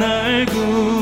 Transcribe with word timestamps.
날 0.00 0.46
구했 0.46 0.99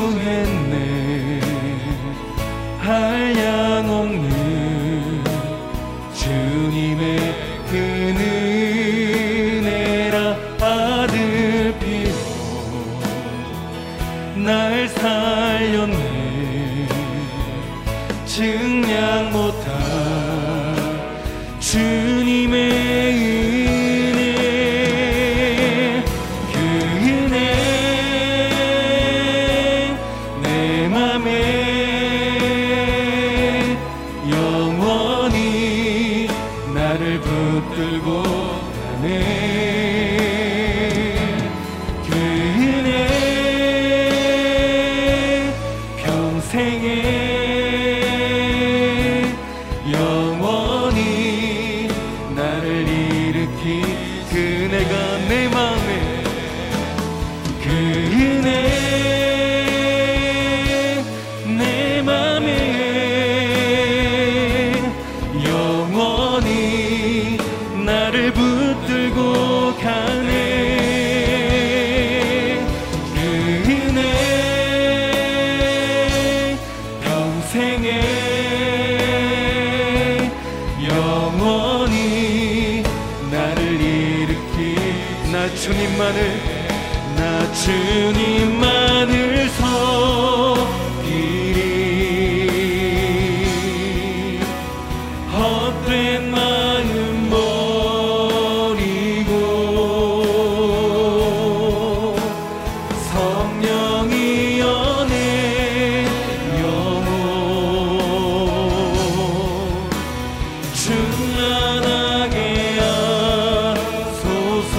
충만하게 110.79 112.35
하소서. 112.79 114.77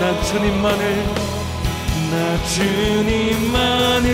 나 0.00 0.02
주님만을 0.24 0.82
나 2.10 2.14
주님만을 2.48 4.08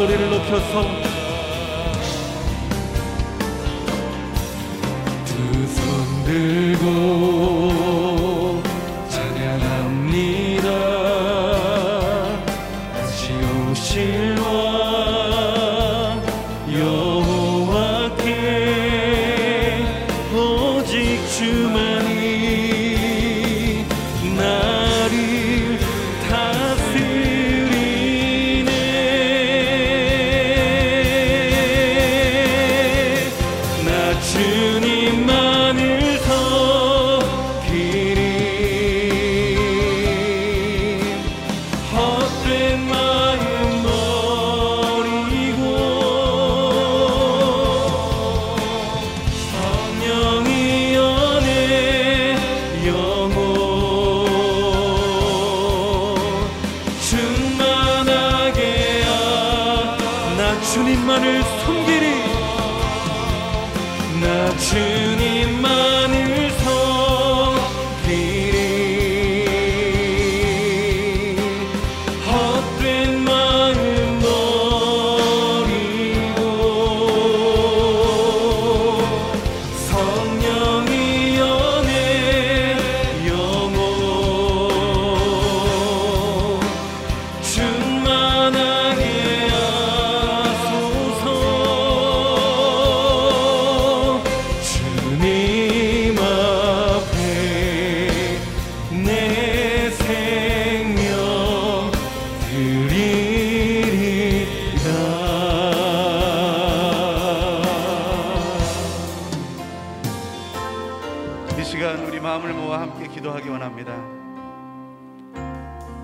목소리를 0.00 0.30
높여서 0.30 1.09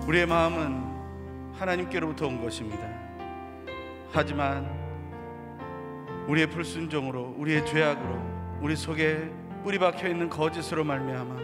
우리의 0.07 0.25
마음은 0.25 1.51
하나님께로부터 1.55 2.27
온 2.27 2.41
것입니다. 2.41 2.87
하지만 4.13 4.65
우리의 6.29 6.47
불순종으로 6.47 7.35
우리의 7.37 7.65
죄악으로 7.65 8.57
우리 8.61 8.77
속에 8.77 9.29
뿌리 9.63 9.77
박혀 9.77 10.07
있는 10.07 10.29
거짓으로 10.29 10.85
말미암아 10.85 11.35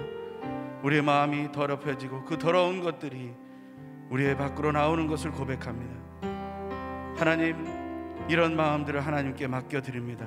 우리의 0.82 1.02
마음이 1.02 1.52
더럽혀지고 1.52 2.24
그 2.24 2.38
더러운 2.38 2.82
것들이 2.82 3.34
우리의 4.10 4.38
밖으로 4.38 4.72
나오는 4.72 5.08
것을 5.08 5.32
고백합니다. 5.32 5.94
하나님 7.18 7.68
이런 8.30 8.56
마음들을 8.56 9.06
하나님께 9.06 9.48
맡겨 9.48 9.82
드립니다. 9.82 10.26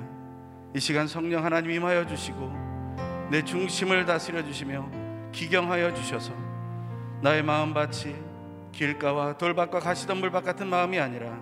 이 0.75 0.79
시간 0.79 1.07
성령 1.07 1.43
하나님 1.43 1.71
임하여 1.71 2.05
주시고 2.05 2.51
내 3.31 3.41
중심을 3.41 4.05
다스려 4.05 4.43
주시며 4.43 4.87
기경하여 5.31 5.95
주셔서 5.95 6.33
나의 7.21 7.41
마음밭이 7.41 8.26
길가와 8.77 9.39
돌밭과 9.39 9.79
가시덤불 9.79 10.29
밭 10.29 10.43
같은 10.45 10.67
마음이 10.67 10.99
아니라 10.99 11.35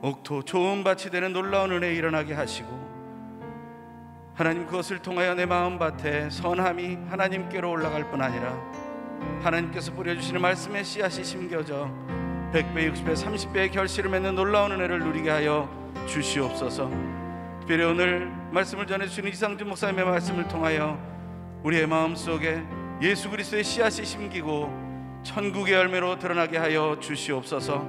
옥토 0.00 0.44
좋은 0.44 0.82
밭이 0.82 1.10
되는 1.10 1.34
놀라운 1.34 1.72
은혜 1.72 1.94
일어나게 1.94 2.32
하시고 2.32 2.88
하나님 4.34 4.64
그것을 4.64 5.00
통하여 5.00 5.34
내 5.34 5.44
마음밭에 5.44 6.30
선함이 6.30 7.00
하나님께로 7.10 7.70
올라갈 7.70 8.10
뿐 8.10 8.22
아니라 8.22 8.56
하나님께서 9.42 9.92
뿌려주시는 9.92 10.40
말씀의 10.40 10.84
씨앗이 10.84 11.22
심겨져 11.22 11.90
100배, 12.52 12.94
60배, 12.94 13.12
30배의 13.12 13.70
결실을 13.70 14.10
맺는 14.10 14.34
놀라운 14.34 14.72
은혜를 14.72 15.00
누리게 15.00 15.28
하여 15.28 15.68
주시옵소서. 16.06 16.90
특별히 17.60 17.84
오늘 17.84 18.32
말씀을 18.52 18.86
전해주시는 18.86 19.30
이상준 19.32 19.68
목사님의 19.68 20.02
말씀을 20.06 20.48
통하여 20.48 20.98
우리의 21.62 21.86
마음속에 21.86 22.62
예수 23.02 23.28
그리스도의 23.28 23.64
씨앗이 23.64 24.06
심기고 24.06 24.87
천국의 25.28 25.74
열매로 25.74 26.18
드러나게 26.18 26.56
하여 26.56 26.96
주시옵소서. 26.98 27.86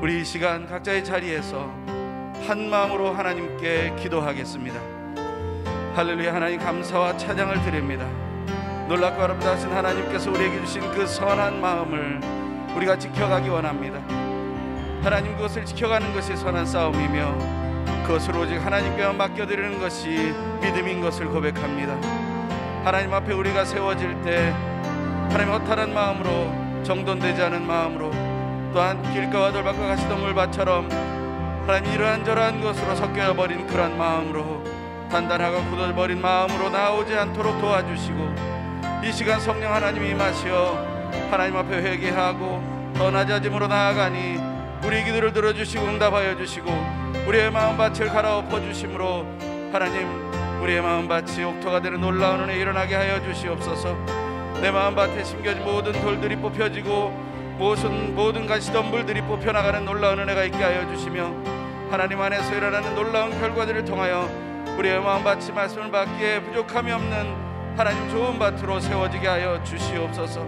우리 0.00 0.22
이 0.22 0.24
시간 0.24 0.66
각자의 0.66 1.04
자리에서 1.04 1.70
한 2.48 2.70
마음으로 2.70 3.12
하나님께 3.12 3.94
기도하겠습니다. 3.98 4.80
할렐루야 5.94 6.34
하나님 6.34 6.58
감사와 6.58 7.18
찬양을 7.18 7.62
드립니다. 7.64 8.08
놀랍고 8.88 9.22
아름다우신 9.22 9.70
하나님께서 9.70 10.30
우리에게 10.30 10.58
주신 10.60 10.80
그 10.92 11.06
선한 11.06 11.60
마음을 11.60 12.20
우리가 12.74 12.98
지켜가기 12.98 13.50
원합니다. 13.50 13.98
하나님 15.02 15.36
그것을 15.36 15.66
지켜가는 15.66 16.14
것이 16.14 16.34
선한 16.34 16.64
싸움이며 16.64 18.04
그것을 18.06 18.34
오직 18.38 18.56
하나님께만 18.56 19.18
맡겨드리는 19.18 19.78
것이 19.80 20.32
믿음인 20.62 21.02
것을 21.02 21.26
고백합니다. 21.26 21.94
하나님 22.84 23.12
앞에 23.12 23.34
우리가 23.34 23.66
세워질 23.66 24.22
때 24.22 24.73
하나님 25.30 25.52
허탈한 25.52 25.94
마음으로 25.94 26.82
정돈되지 26.84 27.42
않은 27.42 27.66
마음으로 27.66 28.10
또한 28.72 29.02
길가와 29.12 29.52
돌밭과 29.52 29.86
가시덤물밭처럼 29.86 30.88
하나님 31.66 31.92
이러한저러한 31.92 32.60
것으로 32.60 32.94
섞여버린 32.94 33.66
그런 33.66 33.96
마음으로 33.96 34.62
단단하고 35.10 35.64
굳어버린 35.70 36.20
마음으로 36.20 36.70
나오지 36.70 37.14
않도록 37.14 37.60
도와주시고 37.60 38.34
이 39.04 39.12
시간 39.12 39.40
성령 39.40 39.72
하나님이 39.72 40.10
임하시어 40.10 40.94
하나님 41.30 41.56
앞에 41.56 41.76
회개하고 41.76 42.92
더 42.96 43.10
낮아짐으로 43.10 43.68
나아가니 43.68 44.38
우리 44.84 45.04
기도를 45.04 45.32
들어주시고 45.32 45.84
응답하여 45.84 46.36
주시고 46.36 46.70
우리의 47.26 47.50
마음밭을 47.50 48.08
갈아엎어 48.08 48.60
주심으로 48.60 49.26
하나님 49.72 50.08
우리의 50.62 50.82
마음밭이 50.82 51.44
옥토가 51.44 51.80
되는 51.80 52.00
놀라운 52.00 52.40
은혜 52.40 52.56
일어나게 52.56 52.94
하여 52.94 53.22
주시옵소서 53.22 54.23
내 54.60 54.70
마음밭에 54.70 55.24
심겨진 55.24 55.64
모든 55.64 55.92
돌들이 55.92 56.36
뽑혀지고 56.36 57.10
모든 57.58 58.14
모든 58.14 58.46
가시덤불들이 58.46 59.22
뽑혀나가는 59.22 59.84
놀라운 59.84 60.18
은혜가 60.18 60.44
있게 60.44 60.56
하여 60.56 60.88
주시며 60.88 61.32
하나님 61.90 62.20
안에서 62.20 62.54
일어나는 62.54 62.94
놀라운 62.94 63.30
결과들을 63.38 63.84
통하여 63.84 64.28
우리의 64.78 65.00
마음밭이 65.00 65.52
말씀을 65.52 65.90
받기에 65.90 66.42
부족함이 66.42 66.90
없는 66.90 67.76
하나님 67.76 68.08
좋은 68.08 68.38
밭으로 68.38 68.80
세워지게 68.80 69.26
하여 69.26 69.62
주시옵소서. 69.62 70.46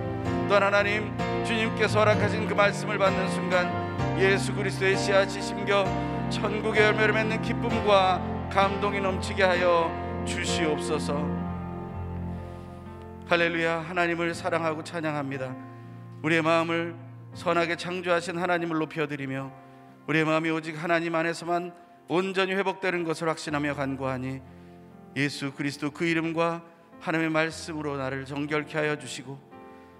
또한 0.48 0.62
하나님 0.62 1.16
주님께서 1.44 2.00
허락하신 2.00 2.48
그 2.48 2.54
말씀을 2.54 2.98
받는 2.98 3.30
순간 3.30 4.18
예수 4.18 4.54
그리스도의 4.54 4.96
씨앗이 4.96 5.40
심겨 5.42 5.84
천국의 6.30 6.82
열매를 6.82 7.14
맺는 7.14 7.42
기쁨과 7.42 8.20
감동이 8.50 9.00
넘치게 9.00 9.42
하여 9.42 9.90
주시옵소서 10.25 11.46
할렐루야 13.28 13.80
하나님을 13.80 14.37
사랑하고 14.37 14.85
찬양합니다 14.85 15.56
우리의 16.23 16.42
마음을 16.42 16.95
선하게 17.35 17.75
창조하신 17.75 18.38
하나님을 18.38 18.78
높여드리며 18.78 19.52
우리의 20.06 20.25
마음이 20.25 20.49
오직 20.50 20.80
하나님 20.80 21.12
안에서만 21.16 21.75
온전히 22.06 22.54
회복되는 22.54 23.02
것을 23.02 23.28
확신하며 23.28 23.75
간구하니 23.75 24.40
예수 25.16 25.52
그리스도 25.52 25.90
그 25.90 26.04
이름과 26.04 26.62
하나님의 27.00 27.30
말씀으로 27.30 27.97
나를 27.97 28.26
정결케 28.26 28.78
하여 28.78 28.97
주시고 28.97 29.40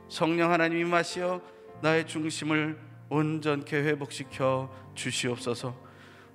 성령 0.09 0.53
하나님 0.53 0.79
임하시어 0.79 1.41
나의 1.83 2.07
중심을 2.07 2.79
온전케 3.09 3.77
회복시켜 3.77 4.73
주시옵소서. 4.95 5.77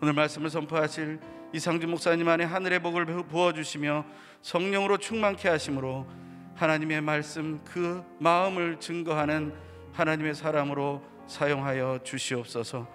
오늘 0.01 0.11
말씀을 0.11 0.49
선포하실 0.49 1.19
이상준 1.53 1.89
목사님 1.89 2.27
안에 2.27 2.43
하늘의 2.43 2.81
복을 2.81 3.05
부어 3.05 3.53
주시며 3.53 4.03
성령으로 4.41 4.97
충만케 4.97 5.47
하심으로 5.47 6.30
하나님의 6.61 7.01
말씀 7.01 7.59
그 7.65 8.03
마음을 8.19 8.79
증거하는 8.79 9.51
하나님의 9.93 10.35
사람으로 10.35 11.01
사용하여 11.25 12.01
주시옵소서. 12.03 12.87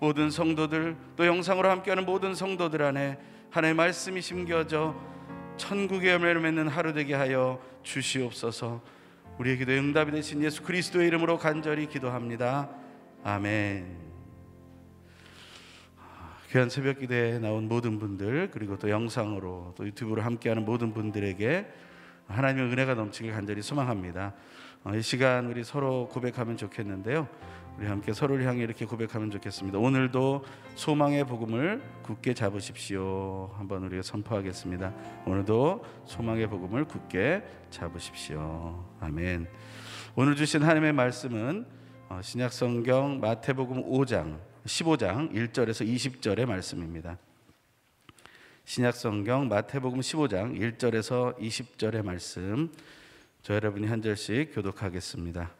모든 0.00 0.28
성도들 0.28 0.96
또 1.14 1.24
영상으로 1.24 1.70
함께하는 1.70 2.04
모든 2.04 2.34
성도들 2.34 2.82
안에 2.82 3.20
하나님의 3.50 3.76
말씀이 3.76 4.20
심겨져 4.20 5.00
천국의 5.56 6.10
열매를 6.10 6.40
맺는 6.40 6.66
하루 6.66 6.92
되게 6.92 7.14
하여 7.14 7.62
주시옵소서. 7.84 8.82
우리의 9.38 9.58
기도에 9.58 9.78
응답이 9.78 10.10
되신 10.10 10.42
예수 10.42 10.64
그리스도의 10.64 11.06
이름으로 11.06 11.38
간절히 11.38 11.86
기도합니다. 11.86 12.70
아멘. 13.22 13.98
귀한 16.50 16.68
새벽 16.68 16.98
기도에 16.98 17.38
나온 17.38 17.68
모든 17.68 18.00
분들 18.00 18.50
그리고 18.50 18.76
또 18.80 18.90
영상으로 18.90 19.74
또 19.76 19.86
유튜브로 19.86 20.22
함께하는 20.22 20.64
모든 20.64 20.92
분들에게 20.92 21.91
하나님의 22.28 22.72
은혜가 22.72 22.94
넘치길 22.94 23.32
간절히 23.32 23.62
소망합니다. 23.62 24.34
어, 24.84 24.94
이 24.94 25.02
시간 25.02 25.46
우리 25.46 25.62
서로 25.64 26.08
고백하면 26.08 26.56
좋겠는데요. 26.56 27.28
우리 27.78 27.86
함께 27.86 28.12
서로를 28.12 28.46
향해 28.46 28.62
이렇게 28.62 28.84
고백하면 28.84 29.30
좋겠습니다. 29.30 29.78
오늘도 29.78 30.44
소망의 30.74 31.24
복음을 31.24 31.82
굳게 32.02 32.34
잡으십시오. 32.34 33.50
한번 33.56 33.84
우리가 33.84 34.02
선포하겠습니다. 34.02 34.92
오늘도 35.26 35.84
소망의 36.04 36.48
복음을 36.48 36.84
굳게 36.84 37.42
잡으십시오. 37.70 38.84
아멘. 39.00 39.46
오늘 40.14 40.36
주신 40.36 40.62
하나님의 40.62 40.92
말씀은 40.92 41.66
어, 42.08 42.20
신약 42.22 42.52
성경 42.52 43.20
마태복음 43.20 43.84
5장 43.84 44.38
15장 44.66 45.32
1절에서 45.32 45.86
20절의 45.86 46.44
말씀입니다. 46.46 47.18
신약 48.64 48.94
성경 48.94 49.48
마태복음 49.48 50.00
15장 50.00 50.58
1절에서 50.58 51.36
20절의 51.36 52.02
말씀 52.04 52.72
저 53.42 53.54
여러분이 53.54 53.88
한 53.88 54.00
절씩 54.00 54.54
교독하겠습니다. 54.54 55.50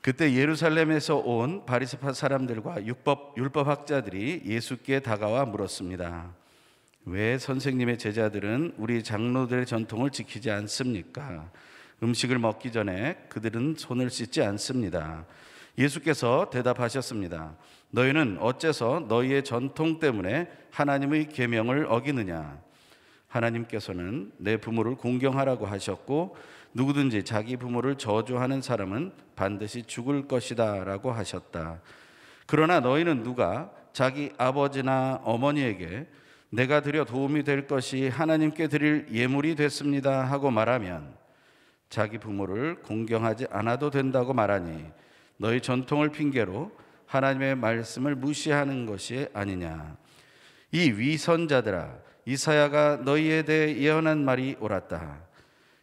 그때 0.00 0.34
예루살렘에서 0.34 1.16
온 1.16 1.66
바리새파 1.66 2.12
사람들과 2.12 2.86
율법 2.86 3.34
율법 3.36 3.66
학자들이 3.66 4.42
예수께 4.46 5.00
다가와 5.00 5.44
물었습니다. 5.46 6.32
왜 7.06 7.36
선생님의 7.38 7.98
제자들은 7.98 8.74
우리 8.78 9.02
장로들의 9.02 9.66
전통을 9.66 10.10
지키지 10.10 10.50
않습니까? 10.50 11.50
음식을 12.02 12.38
먹기 12.38 12.70
전에 12.70 13.26
그들은 13.28 13.74
손을 13.76 14.10
씻지 14.10 14.42
않습니다. 14.42 15.26
예수께서 15.76 16.50
대답하셨습니다. 16.50 17.56
너희는 17.92 18.38
어째서 18.40 19.04
너희의 19.08 19.44
전통 19.44 20.00
때문에 20.00 20.50
하나님의 20.70 21.28
계명을 21.28 21.86
어기느냐? 21.88 22.58
하나님께서는 23.28 24.32
내 24.38 24.56
부모를 24.56 24.94
공경하라고 24.96 25.66
하셨고 25.66 26.36
누구든지 26.74 27.24
자기 27.24 27.56
부모를 27.56 27.96
저주하는 27.96 28.62
사람은 28.62 29.12
반드시 29.36 29.82
죽을 29.82 30.26
것이다라고 30.26 31.12
하셨다. 31.12 31.80
그러나 32.46 32.80
너희는 32.80 33.22
누가 33.22 33.70
자기 33.92 34.32
아버지나 34.38 35.20
어머니에게 35.24 36.06
내가 36.48 36.80
드려 36.80 37.04
도움이 37.04 37.44
될 37.44 37.66
것이 37.66 38.08
하나님께 38.08 38.68
드릴 38.68 39.06
예물이 39.12 39.54
됐습니다 39.54 40.24
하고 40.24 40.50
말하면 40.50 41.14
자기 41.90 42.16
부모를 42.16 42.76
공경하지 42.82 43.48
않아도 43.50 43.90
된다고 43.90 44.32
말하니 44.32 44.86
너희 45.36 45.60
전통을 45.60 46.10
핑계로 46.10 46.72
하나님의 47.12 47.56
말씀을 47.56 48.14
무시하는 48.14 48.86
것이 48.86 49.28
아니냐. 49.34 49.96
이 50.70 50.90
위선자들아 50.90 51.94
이사야가 52.24 53.02
너희에 53.04 53.42
대해 53.42 53.76
예언한 53.76 54.24
말이 54.24 54.56
옳았다. 54.58 55.20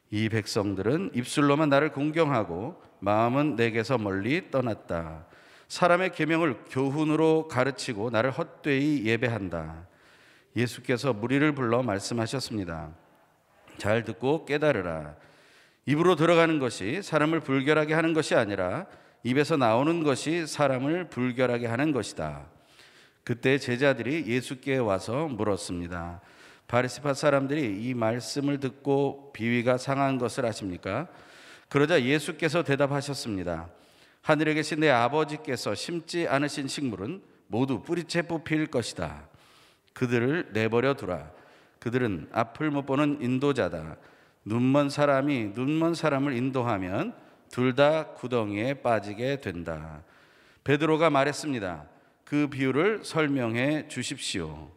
이 0.09 0.27
백성들은 0.27 1.11
입술로만 1.13 1.69
나를 1.69 1.91
공경하고 1.91 2.81
마음은 2.99 3.55
내게서 3.57 3.99
멀리 3.99 4.49
떠났다. 4.49 5.27
사람의 5.67 6.13
계명을 6.13 6.63
교훈으로 6.71 7.47
가르치고 7.47 8.09
나를 8.09 8.31
헛되이 8.31 9.05
예배한다. 9.05 9.87
예수께서 10.55 11.13
무리를 11.13 11.53
불러 11.53 11.83
말씀하셨습니다. 11.83 12.89
잘 13.77 14.03
듣고 14.03 14.45
깨달으라. 14.45 15.13
입으로 15.85 16.15
들어가는 16.15 16.57
것이 16.57 17.03
사람을 17.03 17.41
불결하게 17.41 17.93
하는 17.93 18.13
것이 18.13 18.33
아니라 18.33 18.87
입에서 19.23 19.57
나오는 19.57 20.03
것이 20.03 20.47
사람을 20.47 21.09
불결하게 21.09 21.67
하는 21.67 21.91
것이다. 21.91 22.45
그때 23.23 23.57
제자들이 23.57 24.25
예수께 24.27 24.77
와서 24.77 25.27
물었습니다. 25.27 26.21
바리스파 26.67 27.13
사람들이 27.13 27.81
이 27.81 27.93
말씀을 27.93 28.59
듣고 28.59 29.31
비위가 29.33 29.77
상한 29.77 30.17
것을 30.17 30.45
아십니까? 30.45 31.07
그러자 31.67 32.01
예수께서 32.03 32.63
대답하셨습니다. 32.63 33.69
하늘에 34.21 34.53
계신 34.53 34.79
내 34.79 34.89
아버지께서 34.89 35.75
심지 35.75 36.27
않으신 36.27 36.67
식물은 36.67 37.21
모두 37.47 37.81
뿌리채 37.81 38.23
뽑힐 38.23 38.67
것이다. 38.67 39.27
그들을 39.93 40.49
내버려 40.53 40.93
두라. 40.93 41.31
그들은 41.79 42.29
앞을 42.31 42.71
못 42.71 42.85
보는 42.85 43.19
인도자다. 43.21 43.97
눈먼 44.45 44.89
사람이 44.89 45.51
눈먼 45.55 45.93
사람을 45.93 46.33
인도하면 46.33 47.15
둘 47.49 47.75
다 47.75 48.07
구덩이에 48.13 48.75
빠지게 48.75 49.41
된다. 49.41 50.01
베드로가 50.63 51.09
말했습니다. 51.09 51.85
그 52.23 52.47
비유를 52.47 53.03
설명해 53.03 53.87
주십시오. 53.87 54.69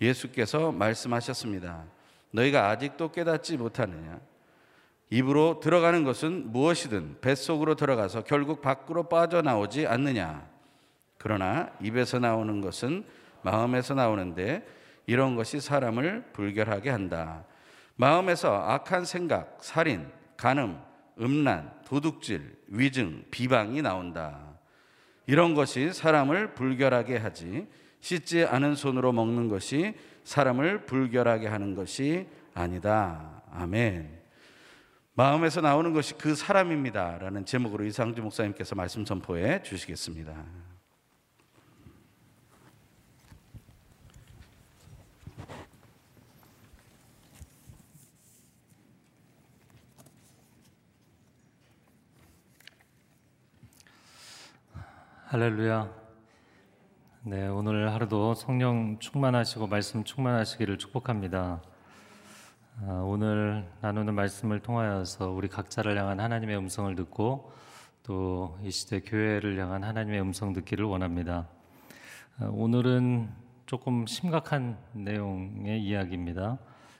예수께서 0.00 0.72
말씀하셨습니다. 0.72 1.84
너희가 2.32 2.68
아직도 2.68 3.12
깨닫지 3.12 3.56
못하느냐? 3.56 4.18
입으로 5.10 5.60
들어가는 5.60 6.04
것은 6.04 6.52
무엇이든 6.52 7.18
뱃속으로 7.20 7.74
들어가서 7.74 8.24
결국 8.24 8.62
밖으로 8.62 9.08
빠져나오지 9.08 9.86
않느냐. 9.86 10.48
그러나 11.18 11.70
입에서 11.80 12.18
나오는 12.18 12.60
것은 12.60 13.04
마음에서 13.42 13.94
나오는데 13.94 14.66
이런 15.06 15.34
것이 15.36 15.60
사람을 15.60 16.30
불결하게 16.32 16.90
한다. 16.90 17.44
마음에서 17.96 18.54
악한 18.54 19.04
생각, 19.04 19.58
살인, 19.60 20.08
간음, 20.36 20.80
음란, 21.18 21.72
도둑질, 21.84 22.56
위증, 22.68 23.24
비방이 23.30 23.82
나온다. 23.82 24.58
이런 25.26 25.54
것이 25.54 25.92
사람을 25.92 26.54
불결하게 26.54 27.16
하지 27.16 27.66
씻지 28.00 28.44
않은 28.44 28.74
손으로 28.74 29.12
먹는 29.12 29.48
것이 29.48 29.94
사람을 30.24 30.86
불결하게 30.86 31.48
하는 31.48 31.74
것이 31.74 32.26
아니다. 32.54 33.42
아멘. 33.52 34.20
마음에서 35.14 35.60
나오는 35.60 35.92
것이 35.92 36.16
그 36.16 36.34
사람입니다 36.34 37.18
라는 37.18 37.44
제목으로 37.44 37.84
이상주 37.84 38.22
목사님께서 38.22 38.74
말씀 38.74 39.04
선포해 39.04 39.62
주시겠습니다. 39.62 40.69
할렐루야. 55.30 55.88
네, 57.22 57.46
오늘 57.46 57.92
하루도 57.92 58.34
성령 58.34 58.98
충만하시고 58.98 59.68
말씀 59.68 60.02
충만하시기를 60.02 60.76
축복합니다. 60.78 61.62
아, 62.82 63.04
오늘 63.06 63.64
나누는 63.80 64.16
말씀을 64.16 64.58
통하여서 64.58 65.30
우리 65.30 65.46
각자를 65.46 65.96
향한 65.96 66.18
하나님의 66.18 66.56
음성을 66.58 66.92
듣고 66.96 67.52
또 68.02 68.58
이 68.64 68.72
시대 68.72 68.98
교회를 68.98 69.56
향한 69.56 69.84
하나님의 69.84 70.20
음성 70.20 70.52
듣기를 70.52 70.84
원합니다. 70.84 71.46
아, 72.40 72.46
오늘은 72.46 73.30
조금 73.66 74.08
심각한 74.08 74.78
내용의 74.94 75.80
이야기입니다. 75.80 76.58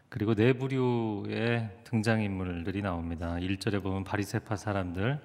그리고 0.08 0.36
네 0.36 0.52
부류의 0.52 1.80
등장인물들이 1.82 2.80
나옵니다. 2.82 3.34
1절에 3.40 3.82
보면 3.82 4.04
바리새파 4.04 4.54
사람들, 4.54 5.20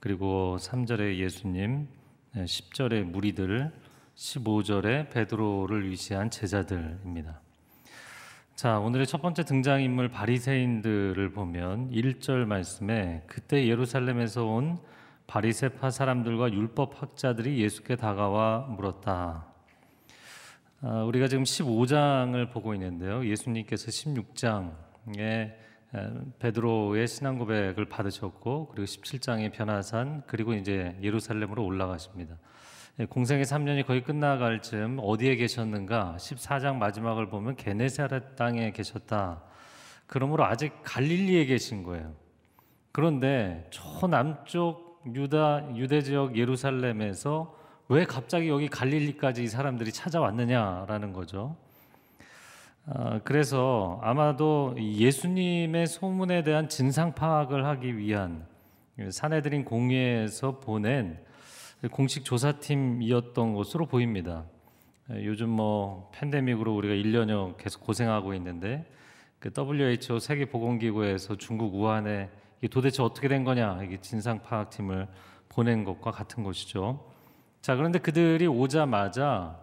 그리고 0.00 0.56
3절에 0.58 1.18
예수님, 1.18 2.01
10절에 2.34 3.04
무리들, 3.04 3.70
15절에 4.16 5.10
베드로를 5.10 5.88
위시한 5.90 6.30
제자들입니다. 6.30 7.40
자, 8.54 8.78
오늘의 8.78 9.06
첫 9.06 9.20
번째 9.20 9.44
등장인물 9.44 10.08
바리새인들을 10.08 11.32
보면 11.32 11.90
1절 11.90 12.44
말씀에 12.46 13.22
그때 13.26 13.66
예루살렘에서 13.66 14.46
온 14.46 14.78
바리새파 15.26 15.90
사람들과 15.90 16.52
율법 16.52 17.02
학자들이 17.02 17.60
예수께 17.60 17.96
다가와 17.96 18.66
물었다. 18.70 19.46
아, 20.82 21.04
우리가 21.04 21.28
지금 21.28 21.44
15장을 21.44 22.50
보고 22.50 22.74
있는데요. 22.74 23.26
예수님께서 23.26 23.88
16장에 23.88 25.52
베드로의 26.38 27.06
신앙 27.06 27.38
고백을 27.38 27.84
받으셨고 27.84 28.68
그리고 28.68 28.84
17장에 28.86 29.52
변화산 29.52 30.22
그리고 30.26 30.54
이제 30.54 30.96
예루살렘으로 31.02 31.64
올라가십니다. 31.64 32.36
예, 33.00 33.06
공생의 33.06 33.44
3년이 33.44 33.86
거의 33.86 34.02
끝나갈 34.02 34.60
즈음 34.60 34.98
어디에 35.00 35.36
계셨는가? 35.36 36.16
14장 36.18 36.76
마지막을 36.76 37.28
보면 37.28 37.56
게네사렛 37.56 38.36
땅에 38.36 38.72
계셨다. 38.72 39.42
그러므로 40.06 40.44
아직 40.44 40.74
갈릴리에 40.82 41.46
계신 41.46 41.82
거예요. 41.82 42.14
그런데 42.92 43.66
저 43.70 44.06
남쪽 44.06 45.00
유다 45.14 45.74
유대 45.76 46.02
지역 46.02 46.36
예루살렘에서 46.36 47.56
왜 47.88 48.04
갑자기 48.04 48.48
여기 48.48 48.68
갈릴리까지 48.68 49.42
이 49.42 49.48
사람들이 49.48 49.92
찾아왔느냐라는 49.92 51.12
거죠. 51.12 51.56
아, 52.84 53.20
그래서 53.22 54.00
아마도 54.02 54.74
예수님의 54.76 55.86
소문에 55.86 56.42
대한 56.42 56.68
진상 56.68 57.14
파악을 57.14 57.64
하기 57.64 57.96
위한 57.96 58.44
사내들인 59.10 59.64
공회에서 59.64 60.58
보낸 60.58 61.18
공식 61.92 62.24
조사팀이었던 62.24 63.54
것으로 63.54 63.86
보입니다. 63.86 64.44
요즘 65.10 65.48
뭐 65.48 66.10
팬데믹으로 66.14 66.74
우리가 66.74 66.94
1년여 66.94 67.56
계속 67.56 67.82
고생하고 67.82 68.34
있는데 68.34 68.84
그 69.38 69.50
WHO 69.56 70.18
세계 70.18 70.44
보건기구에서 70.46 71.36
중국 71.36 71.74
우한에 71.74 72.30
도대체 72.70 73.02
어떻게 73.02 73.28
된 73.28 73.44
거냐 73.44 73.82
이게 73.84 74.00
진상 74.00 74.42
파악팀을 74.42 75.08
보낸 75.48 75.84
것과 75.84 76.10
같은 76.10 76.42
것이죠. 76.42 77.04
자 77.60 77.76
그런데 77.76 77.98
그들이 77.98 78.46
오자마자 78.46 79.60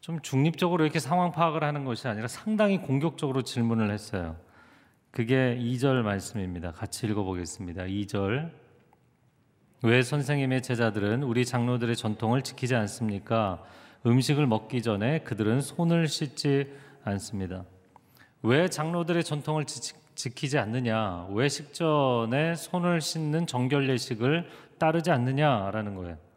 좀 0.00 0.20
중립적으로 0.20 0.84
이렇게 0.84 1.00
상황 1.00 1.32
파악을 1.32 1.64
하는 1.64 1.84
것이 1.84 2.08
아니라 2.08 2.28
상당히 2.28 2.78
공격적으로 2.78 3.42
질문을 3.42 3.90
했어요. 3.90 4.36
그게 5.10 5.58
2절 5.60 6.02
말씀입니다. 6.02 6.72
같이 6.72 7.06
읽어보겠습니다. 7.06 7.84
2절. 7.84 8.50
왜 9.82 10.02
선생님의 10.02 10.62
제자들은 10.62 11.22
우리 11.22 11.44
장로들의 11.44 11.94
전통을 11.96 12.42
지키지 12.42 12.74
않습니까? 12.74 13.62
음식을 14.06 14.46
먹기 14.46 14.82
전에 14.82 15.20
그들은 15.20 15.60
손을 15.60 16.08
씻지 16.08 16.72
않습니다. 17.04 17.64
왜 18.42 18.68
장로들의 18.68 19.24
전통을 19.24 19.64
지, 19.64 19.94
지키지 20.14 20.58
않느냐? 20.58 21.26
왜 21.30 21.48
식전에 21.48 22.54
손을 22.54 23.00
씻는 23.00 23.46
정결 23.46 23.88
예식을 23.88 24.48
따르지 24.78 25.10
않느냐라는 25.10 25.94
거예요. 25.94 26.27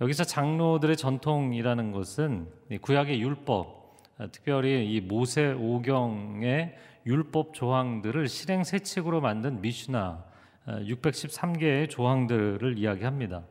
여기서 0.00 0.24
장로들의 0.24 0.96
전통이라는 0.96 1.92
것은 1.92 2.48
구약의 2.80 3.20
율법, 3.20 4.02
특별히 4.32 4.92
이 4.92 5.00
모세 5.00 5.52
오경의 5.52 6.76
율법 7.06 7.54
조항들을 7.54 8.26
실행 8.28 8.64
세칙으로 8.64 9.20
만든 9.20 9.60
미슈나 9.60 10.24
613개의 10.66 11.90
조항들을 11.90 12.78
이야기합니다. 12.78 13.42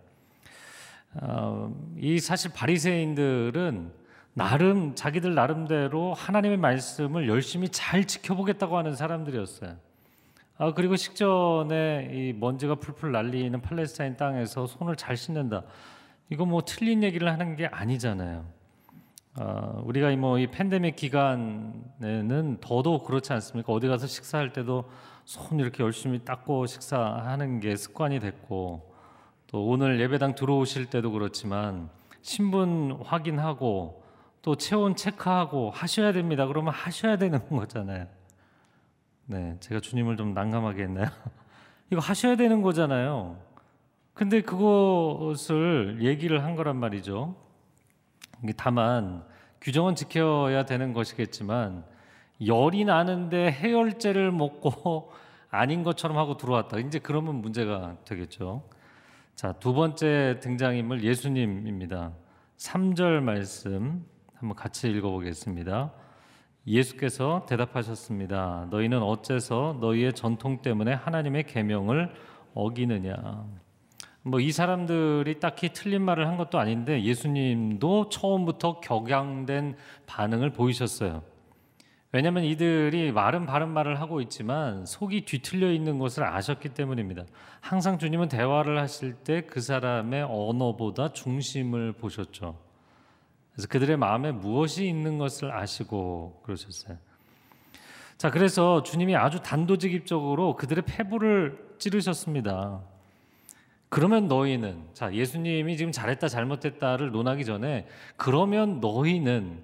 어, 1.21 1.73
이 1.97 2.19
사실 2.19 2.51
바리새인들은 2.53 3.91
나름 4.33 4.95
자기들 4.95 5.35
나름대로 5.35 6.13
하나님의 6.15 6.57
말씀을 6.57 7.29
열심히 7.29 7.69
잘 7.69 8.05
지켜보겠다고 8.05 8.77
하는 8.77 8.95
사람들이었어요. 8.95 9.77
아 10.57 10.73
그리고 10.73 10.95
식전에 10.95 12.09
이 12.11 12.33
먼지가 12.33 12.75
풀풀 12.75 13.11
날리는 13.11 13.61
팔레스타인 13.61 14.17
땅에서 14.17 14.65
손을 14.65 14.95
잘 14.95 15.15
씻는다. 15.15 15.63
이거 16.29 16.45
뭐 16.45 16.61
틀린 16.65 17.03
얘기를 17.03 17.31
하는 17.31 17.55
게 17.55 17.67
아니잖아요. 17.67 18.45
어, 19.39 19.81
우리가 19.85 20.15
뭐 20.15 20.37
이 20.37 20.47
팬데믹 20.47 20.95
기간에는 20.95 22.57
더더욱 22.61 23.03
그렇지 23.05 23.33
않습니까? 23.33 23.73
어디 23.73 23.87
가서 23.87 24.05
식사할 24.07 24.53
때도 24.53 24.89
손 25.25 25.59
이렇게 25.59 25.83
열심히 25.83 26.23
닦고 26.23 26.67
식사하는 26.67 27.59
게 27.59 27.75
습관이 27.75 28.19
됐고 28.19 28.93
또 29.47 29.67
오늘 29.67 29.99
예배당 29.99 30.35
들어오실 30.35 30.89
때도 30.89 31.11
그렇지만 31.11 31.89
신분 32.21 32.99
확인하고 33.03 34.03
또 34.41 34.55
체온 34.55 34.95
체크하고 34.95 35.71
하셔야 35.71 36.11
됩니다. 36.11 36.45
그러면 36.47 36.73
하셔야 36.73 37.17
되는 37.17 37.39
거잖아요. 37.49 38.07
네, 39.25 39.55
제가 39.61 39.79
주님을 39.79 40.17
좀 40.17 40.33
난감하게 40.33 40.83
했나요? 40.83 41.07
이거 41.91 42.01
하셔야 42.01 42.35
되는 42.35 42.61
거잖아요. 42.61 43.37
근데 44.13 44.41
그것을 44.41 45.99
얘기를 46.01 46.43
한 46.43 46.55
거란 46.55 46.77
말이죠. 46.77 47.35
다만 48.57 49.23
규정은 49.61 49.95
지켜야 49.95 50.65
되는 50.65 50.93
것이겠지만 50.93 51.83
열이 52.45 52.85
나는데 52.85 53.51
해열제를 53.51 54.31
먹고 54.31 55.11
아닌 55.49 55.83
것처럼 55.83 56.17
하고 56.17 56.37
들어왔다. 56.37 56.79
이제 56.79 56.99
그러면 56.99 57.35
문제가 57.35 57.95
되겠죠. 58.05 58.63
자, 59.35 59.53
두 59.53 59.73
번째 59.73 60.39
등장인물 60.41 61.03
예수님입니다. 61.03 62.11
3절 62.57 63.21
말씀 63.21 64.05
한번 64.35 64.55
같이 64.55 64.89
읽어 64.89 65.09
보겠습니다. 65.09 65.91
예수께서 66.67 67.45
대답하셨습니다. 67.47 68.67
너희는 68.69 69.01
어째서 69.01 69.77
너희의 69.79 70.13
전통 70.13 70.61
때문에 70.61 70.93
하나님의 70.93 71.45
계명을 71.45 72.13
어기느냐? 72.53 73.45
뭐 74.23 74.39
이 74.39 74.51
사람들이 74.51 75.39
딱히 75.39 75.69
틀린 75.73 76.01
말을 76.01 76.27
한 76.27 76.37
것도 76.37 76.57
아닌데 76.57 77.03
예수님도 77.03 78.09
처음부터 78.09 78.79
격양된 78.79 79.75
반응을 80.05 80.51
보이셨어요. 80.51 81.23
왜냐하면 82.13 82.43
이들이 82.43 83.11
말은 83.11 83.47
바른 83.47 83.69
말을 83.69 83.99
하고 83.99 84.21
있지만 84.21 84.85
속이 84.85 85.25
뒤틀려 85.25 85.71
있는 85.71 85.97
것을 85.97 86.23
아셨기 86.23 86.69
때문입니다. 86.69 87.23
항상 87.59 87.97
주님은 87.97 88.29
대화를 88.29 88.79
하실 88.79 89.13
때 89.15 89.41
그 89.41 89.59
사람의 89.61 90.23
언어보다 90.23 91.11
중심을 91.11 91.93
보셨죠. 91.93 92.57
그래서 93.51 93.67
그들의 93.67 93.97
마음에 93.97 94.31
무엇이 94.31 94.87
있는 94.87 95.17
것을 95.17 95.51
아시고 95.51 96.41
그러셨어요. 96.43 96.97
자, 98.17 98.29
그래서 98.31 98.83
주님이 98.83 99.15
아주 99.15 99.41
단도직입적으로 99.41 100.55
그들의 100.55 100.85
폐부를 100.85 101.75
찌르셨습니다. 101.79 102.81
그러면 103.93 104.27
너희는 104.27 104.87
자, 104.93 105.13
예수님이 105.13 105.77
지금 105.77 105.91
잘했다 105.91 106.27
잘못했다를 106.27 107.11
논하기 107.11 107.45
전에 107.45 107.85
그러면 108.17 108.79
너희는 108.79 109.61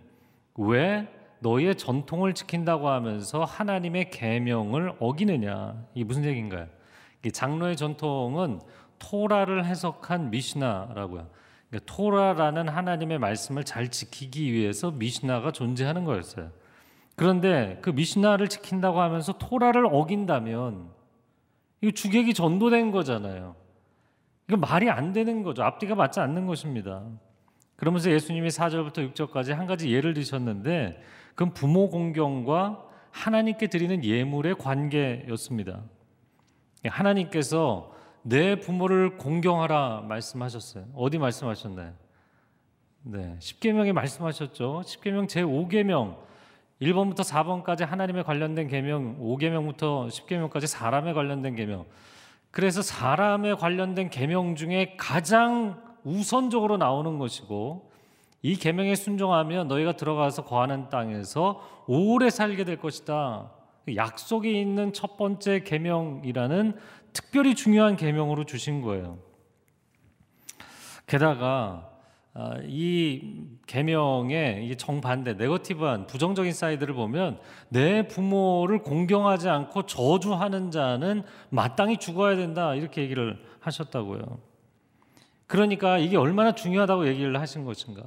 왜 0.55 1.07
너희의 1.39 1.73
전통을 1.73 2.35
지킨다고 2.35 2.89
하면서 2.89 3.43
하나님의 3.43 4.11
계명을 4.11 4.93
어기느냐? 4.99 5.83
이게 5.95 6.03
무슨 6.03 6.25
얘기인가요? 6.25 6.67
장로의 7.33 7.75
전통은 7.75 8.61
토라를 8.99 9.65
해석한 9.65 10.29
미시나라고요. 10.29 11.27
그러니까 11.71 11.91
토라라는 11.91 12.67
하나님의 12.67 13.17
말씀을 13.17 13.63
잘 13.63 13.89
지키기 13.89 14.53
위해서 14.53 14.91
미시나가 14.91 15.51
존재하는 15.51 16.03
거였어요. 16.05 16.51
그런데 17.15 17.79
그 17.81 17.89
미시나를 17.89 18.47
지킨다고 18.47 19.01
하면서 19.01 19.33
토라를 19.39 19.87
어긴다면 19.91 20.91
이거 21.81 21.91
주객이 21.91 22.35
전도된 22.35 22.91
거잖아요. 22.91 23.55
이거 24.49 24.57
말이 24.57 24.89
안 24.89 25.13
되는 25.13 25.43
거죠. 25.43 25.63
앞뒤가 25.63 25.93
맞지 25.93 26.19
않는 26.19 26.47
것입니다. 26.47 27.03
그러면서 27.75 28.11
예수님이 28.11 28.49
4절부터 28.49 29.13
6절까지 29.13 29.53
한 29.53 29.67
가지 29.67 29.93
예를 29.93 30.15
드셨는데 30.15 30.99
그건 31.35 31.53
부모 31.53 31.87
공경과 31.87 32.83
하나님께 33.11 33.67
드리는 33.67 34.03
예물의 34.03 34.55
관계였습니다. 34.55 35.83
하나님께서 36.83 37.93
내 38.23 38.59
부모를 38.59 39.17
공경하라 39.17 40.05
말씀하셨어요. 40.07 40.85
어디 40.95 41.19
말씀하셨나요? 41.19 41.93
네, 43.03 43.37
10계명에 43.39 43.93
말씀하셨죠. 43.93 44.81
10계명 44.83 45.27
제 45.29 45.43
5계명 45.43 46.17
1번부터 46.81 47.19
4번까지 47.19 47.85
하나님에 47.85 48.23
관련된 48.23 48.67
계명, 48.67 49.19
5계명부터 49.19 50.07
10계명까지 50.07 50.65
사람에 50.65 51.13
관련된 51.13 51.55
계명. 51.55 51.85
그래서 52.51 52.81
사람에 52.81 53.53
관련된 53.55 54.09
계명 54.09 54.55
중에 54.55 54.95
가장 54.97 55.81
우선적으로 56.03 56.77
나오는 56.77 57.19
것이고 57.19 57.91
이 58.41 58.55
계명에 58.55 58.95
순종하면 58.95 59.67
너희가 59.67 59.93
들어가서 59.93 60.45
거하는 60.45 60.89
땅에서 60.89 61.61
오래 61.87 62.29
살게 62.29 62.63
될 62.63 62.77
것이다. 62.77 63.51
약속이 63.95 64.59
있는 64.59 64.93
첫 64.93 65.17
번째 65.17 65.63
계명이라는 65.63 66.77
특별히 67.11 67.55
중요한 67.55 67.95
계명으로 67.95 68.45
주신 68.45 68.81
거예요. 68.81 69.17
게다가 71.05 71.45
아, 71.85 71.88
이 72.65 73.43
계명의 73.65 74.75
정반대 74.77 75.33
negative한 75.33 76.07
부정적인 76.07 76.53
side를 76.53 76.93
보면 76.93 77.39
내 77.69 78.07
부모를 78.07 78.81
공경하지 78.81 79.49
않고 79.49 79.85
저주하는 79.85 80.71
자는 80.71 81.23
마땅히 81.49 81.97
죽어야 81.97 82.35
된다 82.35 82.75
이렇게 82.75 83.01
얘기를 83.01 83.43
하셨다고요. 83.59 84.39
그러니까 85.47 85.97
이게 85.97 86.15
얼마나 86.15 86.53
중요하다고 86.53 87.07
얘기를 87.07 87.39
하신 87.39 87.65
것인가? 87.65 88.03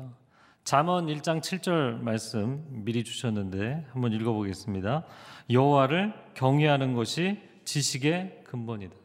잠언 0.65 1.07
1장 1.07 1.41
7절 1.41 2.01
말씀 2.01 2.65
미리 2.69 3.03
주셨는데 3.03 3.87
한번 3.91 4.13
읽어 4.13 4.33
보겠습니다. 4.33 5.05
여호와를 5.51 6.15
경외하는 6.35 6.95
것이 6.95 7.39
지식의 7.65 8.43
근본이다. 8.45 9.02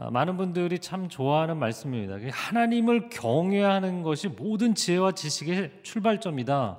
아, 0.00 0.10
많은 0.12 0.36
분들이 0.36 0.78
참 0.78 1.08
좋아하는 1.08 1.56
말씀입니다. 1.56 2.18
하나님을 2.30 3.10
경외하는 3.10 4.02
것이 4.02 4.28
모든 4.28 4.76
지혜와 4.76 5.12
지식의 5.12 5.80
출발점이다. 5.82 6.78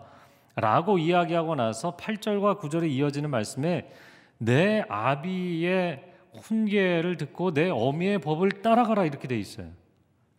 라고 0.56 0.98
이야기하고 0.98 1.56
나서 1.56 1.98
8절과 1.98 2.60
9절에 2.60 2.90
이어지는 2.90 3.30
말씀에 3.30 3.92
내 4.38 4.86
아비의 4.88 6.02
훈계를 6.42 7.18
듣고 7.18 7.54
내 7.54 7.70
어미의 7.70 8.20
법을 8.20 8.62
따라가라 8.62 9.04
이렇게 9.04 9.28
돼 9.28 9.38
있어요. 9.38 9.68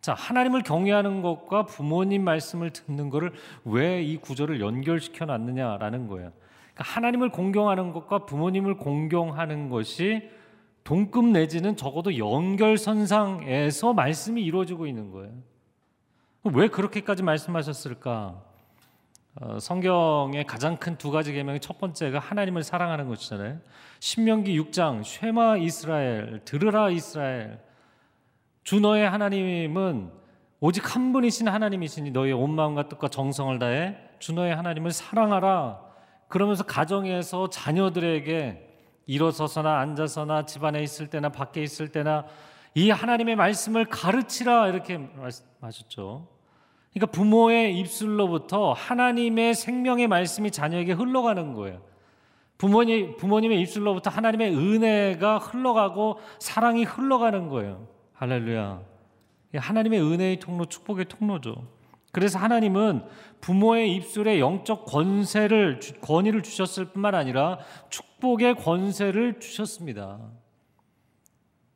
자, 0.01 0.15
하나님을 0.15 0.63
경외하는 0.63 1.21
것과 1.21 1.67
부모님 1.67 2.23
말씀을 2.23 2.71
듣는 2.71 3.11
것을 3.11 3.31
왜 3.63 4.03
이 4.03 4.17
구절을 4.17 4.59
연결시켜 4.59 5.25
놨느냐라는 5.25 6.07
거예요. 6.07 6.31
그러니까 6.73 6.83
하나님을 6.83 7.29
공경하는 7.29 7.93
것과 7.93 8.25
부모님을 8.25 8.77
공경하는 8.77 9.69
것이 9.69 10.31
동급 10.83 11.25
내지는 11.25 11.75
적어도 11.75 12.17
연결선상에서 12.17 13.93
말씀이 13.93 14.41
이루어지고 14.43 14.87
있는 14.87 15.11
거예요. 15.11 15.31
왜 16.43 16.67
그렇게까지 16.67 17.23
말씀하셨을까? 17.23 18.41
어, 19.35 19.59
성경의 19.59 20.45
가장 20.45 20.75
큰 20.77 20.97
두 20.97 21.09
가지 21.11 21.31
계명의 21.31 21.61
첫 21.61 21.79
번째가 21.79 22.19
하나님을 22.19 22.63
사랑하는 22.63 23.07
것이잖아요. 23.07 23.59
신명기 23.99 24.59
6장 24.59 25.03
쉐마 25.03 25.57
이스라엘 25.57 26.41
들으라 26.43 26.89
이스라엘 26.89 27.59
주 28.63 28.79
너의 28.79 29.09
하나님은 29.09 30.11
오직 30.59 30.95
한 30.95 31.13
분이신 31.13 31.47
하나님이시니 31.47 32.11
너의 32.11 32.33
온 32.33 32.53
마음과 32.53 32.89
뜻과 32.89 33.07
정성을 33.07 33.57
다해 33.57 33.97
주 34.19 34.33
너의 34.33 34.55
하나님을 34.55 34.91
사랑하라. 34.91 35.79
그러면서 36.27 36.63
가정에서 36.63 37.49
자녀들에게 37.49 38.70
일어서서나 39.05 39.79
앉아서나 39.79 40.45
집안에 40.45 40.81
있을 40.83 41.07
때나 41.07 41.29
밖에 41.29 41.61
있을 41.61 41.89
때나 41.89 42.25
이 42.73 42.89
하나님의 42.89 43.35
말씀을 43.35 43.85
가르치라 43.85 44.69
이렇게 44.69 44.97
말씀하셨죠. 44.97 46.27
그러니까 46.93 47.11
부모의 47.11 47.77
입술로부터 47.79 48.73
하나님의 48.73 49.53
생명의 49.55 50.07
말씀이 50.07 50.51
자녀에게 50.51 50.93
흘러가는 50.93 51.53
거예요. 51.53 51.81
부모님 52.57 53.17
부모님의 53.17 53.59
입술로부터 53.61 54.09
하나님의 54.09 54.55
은혜가 54.55 55.39
흘러가고 55.39 56.19
사랑이 56.39 56.83
흘러가는 56.83 57.47
거예요. 57.49 57.87
할렐루야. 58.13 58.81
하나님의 59.55 59.99
은혜의 60.01 60.39
통로, 60.39 60.65
축복의 60.65 61.05
통로죠. 61.05 61.55
그래서 62.11 62.39
하나님은 62.39 63.03
부모의 63.39 63.95
입술에 63.95 64.39
영적 64.39 64.85
권세를 64.85 65.79
권위를 66.01 66.43
주셨을 66.43 66.85
뿐만 66.85 67.15
아니라 67.15 67.59
축복의 67.89 68.55
권세를 68.55 69.39
주셨습니다. 69.39 70.19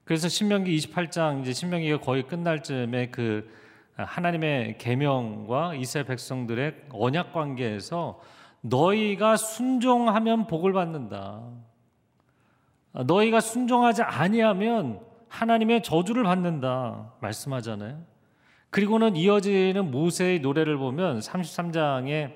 그래서 0.03 0.27
신명기 0.27 0.75
28장 0.77 1.41
이제 1.41 1.53
신명기가 1.53 1.99
거의 1.99 2.27
끝날 2.27 2.61
쯤에 2.61 3.09
그 3.09 3.49
하나님의 3.95 4.77
계명과 4.77 5.75
이스라엘 5.75 6.05
백성들의 6.05 6.87
언약 6.91 7.33
관계에서 7.33 8.19
너희가 8.61 9.37
순종하면 9.37 10.47
복을 10.47 10.73
받는다. 10.73 11.43
너희가 12.91 13.39
순종하지 13.39 14.03
아니하면 14.03 14.99
하나님의 15.29 15.83
저주를 15.83 16.23
받는다 16.23 17.13
말씀하잖아요. 17.21 18.14
그리고는 18.75 19.15
이어지는 19.15 19.89
모세의 19.89 20.41
노래를 20.41 20.75
보면 20.75 21.19
33장에 21.19 22.33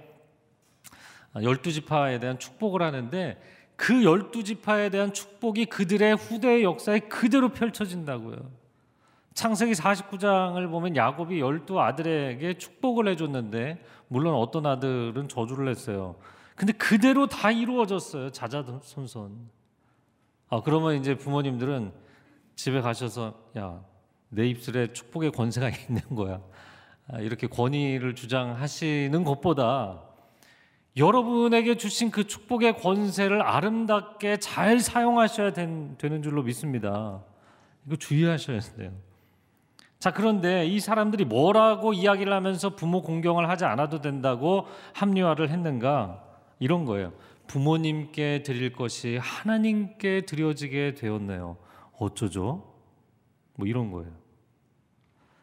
열두 1.35 1.73
지파에 1.73 2.21
대한 2.21 2.39
축복을 2.39 2.81
하는데 2.81 3.37
그 3.75 4.05
열두 4.05 4.45
지파에 4.45 4.89
대한 4.89 5.11
축복이 5.11 5.65
그들의 5.65 6.15
후대의 6.15 6.63
역사에 6.63 6.99
그대로 6.99 7.49
펼쳐진다고요. 7.49 8.37
창세기 9.33 9.73
49장을 9.73 10.65
보면 10.71 10.95
야곱이 10.95 11.41
열두 11.41 11.81
아들에게 11.81 12.53
축복을 12.57 13.09
해줬는데 13.09 13.83
물론 14.07 14.35
어떤 14.35 14.65
아들은 14.65 15.27
저주를 15.27 15.67
했어요. 15.67 16.15
근데 16.55 16.71
그대로 16.71 17.27
다 17.27 17.51
이루어졌어요. 17.51 18.29
자자손손. 18.29 19.49
아 20.47 20.61
그러면 20.63 20.95
이제 20.95 21.15
부모님들은 21.15 21.91
집에 22.55 22.79
가셔서 22.79 23.33
야 23.57 23.88
내 24.29 24.47
입술에 24.47 24.93
축복의 24.93 25.31
권세가 25.31 25.69
있는 25.89 26.01
거야. 26.15 26.41
아, 27.07 27.19
이렇게 27.19 27.47
권위를 27.47 28.15
주장하시는 28.15 29.23
것보다 29.23 30.03
여러분에게 30.95 31.75
주신 31.75 32.11
그 32.11 32.27
축복의 32.27 32.77
권세를 32.77 33.41
아름답게 33.41 34.37
잘 34.37 34.79
사용하셔야 34.79 35.53
된, 35.53 35.97
되는 35.97 36.21
줄로 36.21 36.43
믿습니다. 36.43 37.23
이거 37.85 37.95
주의하셔야 37.95 38.59
돼요. 38.59 38.91
자, 39.97 40.11
그런데 40.11 40.65
이 40.65 40.79
사람들이 40.79 41.25
뭐라고 41.25 41.93
이야기를 41.93 42.31
하면서 42.31 42.75
부모 42.75 43.01
공경을 43.01 43.49
하지 43.49 43.65
않아도 43.65 44.01
된다고 44.01 44.65
합리화를 44.93 45.49
했는가? 45.49 46.23
이런 46.59 46.85
거예요. 46.85 47.13
부모님께 47.47 48.43
드릴 48.43 48.73
것이 48.73 49.17
하나님께 49.17 50.21
드려지게 50.21 50.93
되었네요. 50.95 51.57
어쩌죠? 51.97 52.73
뭐 53.55 53.67
이런 53.67 53.91
거예요. 53.91 54.11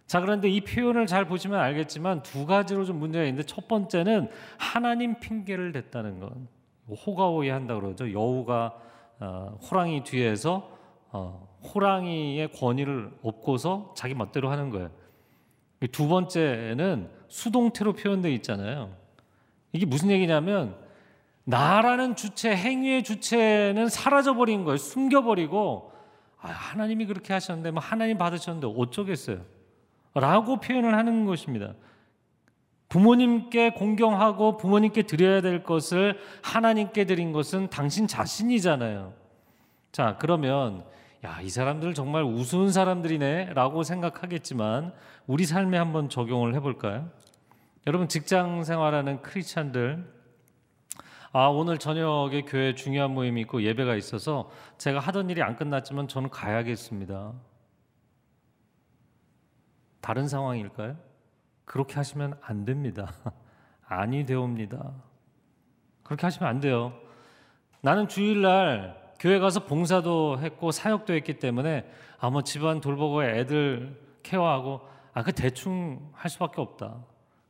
자, 0.07 0.21
그런데 0.21 0.49
이 0.49 0.61
표현을 0.61 1.07
잘 1.07 1.25
보시면 1.25 1.59
알겠지만 1.59 2.23
두 2.23 2.47
가지로 2.47 2.85
좀 2.85 2.99
문제가 2.99 3.25
있는데 3.25 3.45
첫 3.45 3.67
번째는 3.67 4.31
하나님 4.57 5.19
핑계를 5.19 5.73
댔다는 5.73 6.21
건 6.21 6.49
호가오이 6.89 7.49
한다 7.49 7.75
그러죠. 7.75 8.13
여우가 8.13 8.75
어, 9.19 9.59
호랑이 9.63 10.05
뒤에서 10.05 10.71
어, 11.11 11.49
호랑이의 11.75 12.53
권위를 12.53 13.11
업고서 13.23 13.93
자기 13.97 14.15
멋대로 14.15 14.51
하는 14.51 14.71
거예요. 14.71 14.91
두 15.91 16.09
번째는 16.09 17.11
수동태로 17.29 17.95
표현되어 17.95 18.31
있잖아요. 18.33 18.95
이게 19.73 19.85
무슨 19.87 20.11
얘기냐면 20.11 20.77
나라는 21.45 22.17
주체, 22.17 22.57
행위의 22.57 23.05
주체는 23.05 23.89
사라져버린 23.89 24.65
거예요. 24.65 24.79
숨겨버리고, 24.79 25.93
아, 26.41 26.49
하나님이 26.49 27.07
그렇게 27.07 27.33
하셨는데, 27.33 27.71
뭐 27.71 27.81
하나님 27.81 28.19
받으셨는데 28.19 28.75
어쩌겠어요. 28.77 29.56
라고 30.21 30.61
표현을 30.61 30.97
하는 30.97 31.27
것입니다. 31.27 31.75
부모님께 32.89 33.71
공경하고 33.71 34.57
부모님께 34.57 35.03
드려야 35.03 35.43
될 35.43 35.63
것을 35.63 36.19
하나님께 36.43 37.05
드린 37.05 37.33
것은 37.33 37.69
당신 37.69 38.07
자신이잖아요. 38.07 39.13
자, 39.93 40.17
그러면 40.19 40.85
야, 41.25 41.41
이 41.43 41.51
사람들 41.51 41.95
정말 41.95 42.23
우스운 42.23 42.71
사람들이네 42.71 43.53
라고 43.55 43.83
생각하겠지만 43.83 44.93
우리 45.27 45.45
삶에 45.45 45.77
한번 45.77 46.09
적용을 46.09 46.55
해 46.55 46.61
볼까요? 46.61 47.11
여러분 47.87 48.09
직장 48.09 48.65
생활하는 48.65 49.23
크리스찬들 49.23 50.17
아, 51.33 51.49
오늘 51.49 51.77
저녁에 51.77 52.43
교회 52.43 52.75
중요한 52.75 53.11
모임이 53.11 53.43
있고 53.43 53.63
예배가 53.63 53.97
있어서 53.97 54.51
제가 54.79 55.01
하던 55.01 55.29
일이 55.29 55.43
안 55.43 55.57
끝났지만 55.57 56.09
저는 56.09 56.31
가야겠습니다. 56.31 57.35
다른 60.07 60.29
상황일까요? 60.29 60.97
그렇게 61.65 61.97
하시면 61.97 62.39
안 62.41 62.65
됩니다. 62.65 63.13
아니 63.89 64.25
되옵니다. 64.25 64.93
그렇게 66.05 66.25
하시면 66.25 66.49
안 66.49 66.61
돼요. 66.61 66.93
나는 67.81 68.07
주일날 68.07 69.15
교회 69.19 69.41
가서 69.41 69.67
봉사도 69.67 70.39
했고 70.39 70.71
사역도 70.71 71.13
했기 71.13 71.41
때문에 71.41 71.91
아뭐 72.21 72.43
집안 72.43 72.81
돌보고 72.81 73.25
애들 73.25 74.01
케어하고 74.23 74.81
아 75.13 75.25
그 75.25 75.33
대충 75.33 76.13
할 76.13 76.31
수밖에 76.31 76.61
없다. 76.61 77.05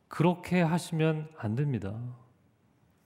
그렇게 0.07 0.59
하시면 0.59 1.29
안 1.37 1.53
됩니다. 1.53 1.93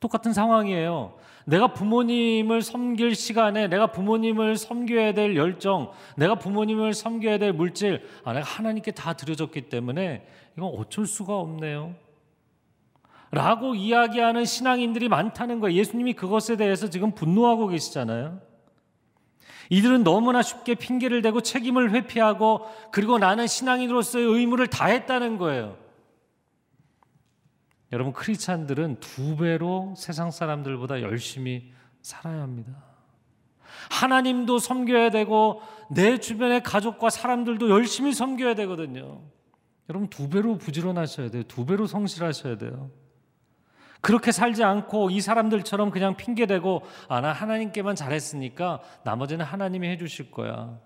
똑같은 0.01 0.33
상황이에요. 0.33 1.13
내가 1.45 1.73
부모님을 1.73 2.61
섬길 2.61 3.15
시간에 3.15 3.67
내가 3.67 3.87
부모님을 3.87 4.57
섬겨야 4.57 5.13
될 5.13 5.37
열정, 5.37 5.91
내가 6.17 6.35
부모님을 6.35 6.93
섬겨야 6.93 7.37
될 7.37 7.53
물질, 7.53 8.03
아, 8.25 8.33
내가 8.33 8.45
하나님께 8.45 8.91
다 8.91 9.13
드려졌기 9.13 9.69
때문에 9.69 10.27
이건 10.57 10.73
어쩔 10.75 11.05
수가 11.05 11.37
없네요. 11.37 11.95
라고 13.29 13.75
이야기하는 13.75 14.43
신앙인들이 14.43 15.07
많다는 15.07 15.61
거예요. 15.61 15.77
예수님이 15.77 16.13
그것에 16.13 16.57
대해서 16.57 16.89
지금 16.89 17.13
분노하고 17.13 17.67
계시잖아요. 17.67 18.41
이들은 19.69 20.03
너무나 20.03 20.41
쉽게 20.41 20.75
핑계를 20.75 21.21
대고 21.21 21.41
책임을 21.41 21.91
회피하고 21.91 22.65
그리고 22.91 23.19
나는 23.19 23.47
신앙인으로서의 23.47 24.25
의무를 24.25 24.67
다했다는 24.67 25.37
거예요. 25.37 25.77
여러분 27.91 28.13
크리스찬들은 28.13 28.99
두 28.99 29.36
배로 29.36 29.93
세상 29.97 30.32
사람들보다 30.32 31.01
열심히 31.01 31.71
살아야 32.01 32.41
합니다. 32.41 32.71
하나님도 33.89 34.60
섬겨야 34.60 35.10
되고 35.10 35.62
내 35.89 36.17
주변의 36.17 36.63
가족과 36.63 37.10
사람들도 37.10 37.69
열심히 37.69 38.13
섬겨야 38.13 38.56
되거든요. 38.56 39.21
여러분 39.89 40.10
두 40.10 40.30
배로 40.30 40.58
부지런하셔야 40.58 41.30
돼요. 41.30 41.43
두 41.43 41.65
배로 41.65 41.86
성실하셔야 41.86 42.58
돼요. 42.58 42.91
그렇게 43.99 44.32
살지 44.32 44.63
않고 44.63 45.12
이 45.12 45.21
사람들처럼 45.21 45.91
그냥 45.91 46.17
핑계대고 46.17 46.82
아, 47.08 47.21
나 47.21 47.32
하나님께만 47.32 47.95
잘했으니까 47.95 48.82
나머지는 49.04 49.45
하나님이 49.45 49.88
해주실 49.89 50.32
거야. 50.32 50.80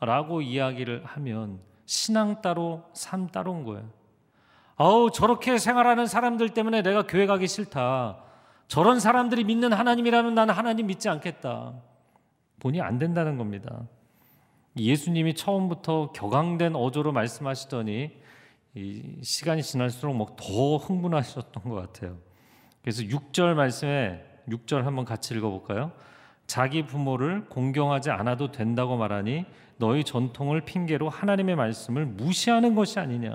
라고 0.00 0.42
이야기를 0.42 1.04
하면 1.04 1.60
신앙 1.86 2.42
따로 2.42 2.84
삶 2.92 3.26
따로인 3.28 3.64
거예요. 3.64 3.97
아우 4.78 5.10
저렇게 5.10 5.58
생활하는 5.58 6.06
사람들 6.06 6.50
때문에 6.50 6.82
내가 6.82 7.06
교회 7.06 7.26
가기 7.26 7.48
싫다. 7.48 8.22
저런 8.68 9.00
사람들이 9.00 9.42
믿는 9.42 9.72
하나님이라면 9.72 10.34
나는 10.34 10.54
하나님 10.54 10.86
믿지 10.86 11.08
않겠다. 11.08 11.74
본이 12.60 12.80
안 12.80 12.98
된다는 12.98 13.38
겁니다. 13.38 13.88
예수님이 14.76 15.34
처음부터 15.34 16.12
격앙된 16.12 16.76
어조로 16.76 17.10
말씀하시더니 17.10 18.12
시간이 19.22 19.64
지날수록 19.64 20.14
뭐더 20.14 20.76
흥분하셨던 20.76 21.64
것 21.64 21.74
같아요. 21.74 22.16
그래서 22.80 23.02
6절 23.02 23.54
말씀에 23.54 24.24
6절 24.48 24.82
한번 24.82 25.04
같이 25.04 25.34
읽어볼까요? 25.34 25.90
자기 26.46 26.86
부모를 26.86 27.46
공경하지 27.46 28.10
않아도 28.10 28.52
된다고 28.52 28.96
말하니 28.96 29.44
너희 29.78 30.04
전통을 30.04 30.60
핑계로 30.60 31.08
하나님의 31.08 31.56
말씀을 31.56 32.06
무시하는 32.06 32.76
것이 32.76 33.00
아니냐. 33.00 33.34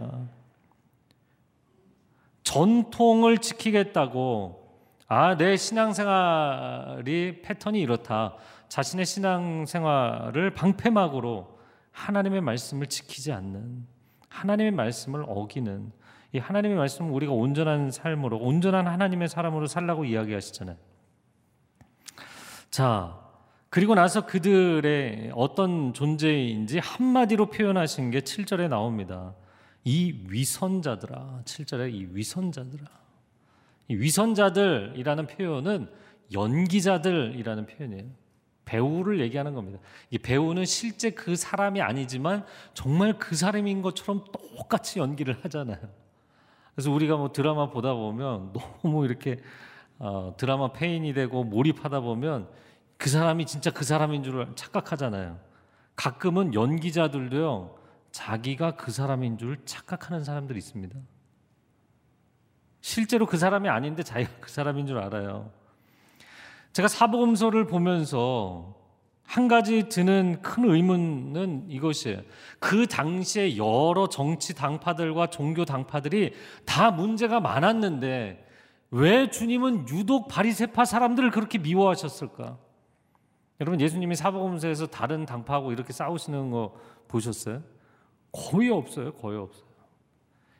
전통을 2.43 3.39
지키겠다고 3.39 4.63
아, 5.07 5.37
내 5.37 5.57
신앙생활이 5.57 7.41
패턴이 7.41 7.79
이렇다. 7.79 8.35
자신의 8.69 9.05
신앙생활을 9.05 10.53
방패막으로 10.53 11.59
하나님의 11.91 12.41
말씀을 12.41 12.87
지키지 12.87 13.31
않는 13.31 13.85
하나님의 14.29 14.71
말씀을 14.71 15.23
어기는 15.27 15.91
이 16.31 16.39
하나님의 16.39 16.77
말씀은 16.77 17.11
우리가 17.11 17.31
온전한 17.31 17.91
삶으로 17.91 18.39
온전한 18.39 18.87
하나님의 18.87 19.29
사람으로 19.29 19.67
살라고 19.67 20.05
이야기하시잖아요. 20.05 20.75
자, 22.71 23.19
그리고 23.69 23.93
나서 23.93 24.25
그들의 24.25 25.31
어떤 25.35 25.93
존재인지 25.93 26.79
한마디로 26.79 27.51
표현하신 27.51 28.09
게 28.09 28.21
7절에 28.21 28.67
나옵니다. 28.67 29.35
이 29.83 30.23
위선자들아 30.27 31.41
7절에 31.45 31.93
이 31.93 32.07
위선자들아 32.11 32.85
이 33.89 33.95
위선자들이라는 33.95 35.27
표현은 35.27 35.89
연기자들이라는 36.31 37.65
표현이에요. 37.65 38.23
배우를 38.65 39.19
얘기하는 39.19 39.53
겁니다. 39.53 39.79
이 40.09 40.17
배우는 40.17 40.65
실제 40.65 41.09
그 41.09 41.35
사람이 41.35 41.81
아니지만 41.81 42.45
정말 42.73 43.19
그 43.19 43.35
사람인 43.35 43.81
것처럼 43.81 44.23
똑같이 44.31 44.99
연기를 44.99 45.37
하잖아요. 45.43 45.79
그래서 46.73 46.91
우리가 46.91 47.17
뭐 47.17 47.31
드라마 47.31 47.69
보다 47.69 47.93
보면 47.93 48.53
너무 48.53 49.05
이렇게 49.05 49.39
어, 49.99 50.33
드라마 50.37 50.71
페인이 50.71 51.13
되고 51.13 51.43
몰입하다 51.43 51.99
보면 51.99 52.47
그 52.97 53.09
사람이 53.09 53.45
진짜 53.45 53.69
그 53.69 53.83
사람인 53.83 54.23
줄 54.23 54.47
착각하잖아요. 54.55 55.37
가끔은 55.95 56.53
연기자들도요. 56.53 57.82
자기가 58.13 58.75
그 58.75 58.91
사람인 58.91 59.37
줄 59.37 59.57
착각하는 59.65 60.23
사람들이 60.23 60.57
있습니다. 60.59 60.97
실제로 62.79 63.25
그 63.25 63.37
사람이 63.37 63.67
아닌데 63.67 64.03
자기가 64.03 64.31
그 64.39 64.49
사람인 64.49 64.87
줄 64.87 64.99
알아요. 64.99 65.51
제가 66.73 66.87
사복음서를 66.87 67.65
보면서 67.67 68.75
한 69.23 69.47
가지 69.47 69.89
드는 69.89 70.41
큰 70.41 70.69
의문은 70.69 71.65
이것이에요. 71.69 72.21
그 72.59 72.85
당시에 72.85 73.57
여러 73.57 74.07
정치 74.07 74.53
당파들과 74.53 75.27
종교 75.27 75.65
당파들이 75.65 76.33
다 76.65 76.91
문제가 76.91 77.39
많았는데 77.39 78.45
왜 78.91 79.29
주님은 79.31 79.89
유독 79.89 80.27
바리새파 80.27 80.85
사람들을 80.85 81.31
그렇게 81.31 81.57
미워하셨을까? 81.57 82.59
여러분 83.59 83.81
예수님이 83.81 84.15
사복음서에서 84.15 84.87
다른 84.87 85.25
당파하고 85.25 85.71
이렇게 85.71 85.93
싸우시는 85.93 86.51
거 86.51 86.75
보셨어요? 87.07 87.63
거의 88.33 88.69
없어요. 88.69 89.13
거의 89.13 89.39
없어요. 89.39 89.63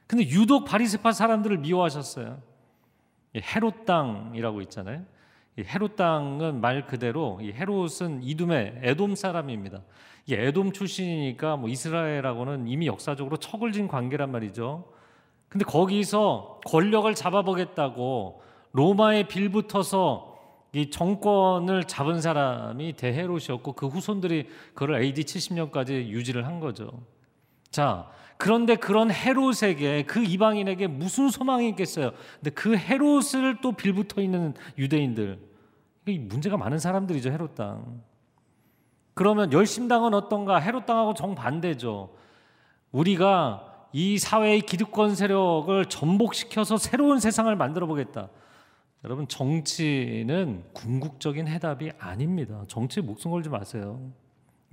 근데 0.08 0.28
유독 0.30 0.66
바리새파 0.66 1.12
사람들을 1.12 1.58
미워하셨어요. 1.58 2.42
헤롯 3.36 3.86
땅이라고 3.86 4.62
있잖아요. 4.62 5.04
헤롯 5.58 5.96
땅은 5.96 6.62
말 6.62 6.86
그대로 6.86 7.40
헤롯은 7.42 8.24
이둠의 8.24 8.80
에돔 8.82 9.16
사람입니다. 9.16 9.82
에돔 10.30 10.72
출신이니까 10.72 11.58
뭐 11.58 11.68
이스라엘하고는 11.68 12.68
이미 12.68 12.88
역사적으로 12.88 13.38
척을 13.38 13.72
진 13.72 13.88
관계란 13.88 14.32
말이죠. 14.32 14.86
근데 15.50 15.66
거기서 15.66 16.62
권력을 16.66 17.14
잡아보겠다고 17.14 18.42
로마에 18.72 19.28
빌붙어서 19.28 20.34
이 20.74 20.90
정권을 20.90 21.84
잡은 21.84 22.22
사람이 22.22 22.94
대헤롯이었고 22.94 23.74
그 23.74 23.88
후손들이 23.88 24.48
그걸 24.74 25.02
AD 25.04 25.22
70년까지 25.24 26.08
유지를 26.08 26.48
한 26.48 26.60
거죠. 26.60 27.04
자, 27.74 28.08
그런데 28.38 28.76
그런 28.76 29.10
헤롯에게 29.10 30.04
그 30.04 30.24
이방인에게 30.24 30.86
무슨 30.86 31.30
소망이 31.30 31.68
있겠어요? 31.70 32.12
근데 32.36 32.52
그 32.52 32.78
헤롯을 32.78 33.62
또 33.62 33.72
빌붙어 33.72 34.22
있는 34.22 34.54
유대인들 34.78 35.40
문제가 36.06 36.56
많은 36.56 36.78
사람들이죠 36.78 37.32
헤롯 37.32 37.56
땅. 37.56 38.04
그러면 39.16 39.52
열심당은 39.52 40.14
어떤가? 40.14 40.60
헤롯 40.60 40.86
땅하고 40.86 41.16
정반대죠. 41.16 42.14
우리가 42.92 43.88
이 43.92 44.20
사회의 44.20 44.62
기득권 44.62 45.16
세력을 45.16 45.86
전복시켜서 45.86 46.78
새로운 46.78 47.20
세상을 47.20 47.56
만들어 47.56 47.88
보겠다. 47.88 48.30
여러분 49.04 49.28
정치는 49.28 50.66
궁극적인 50.74 51.48
해답이 51.48 51.92
아닙니다. 51.98 52.66
정치에 52.68 53.02
목숨 53.02 53.32
걸지 53.32 53.50
마세요. 53.50 54.12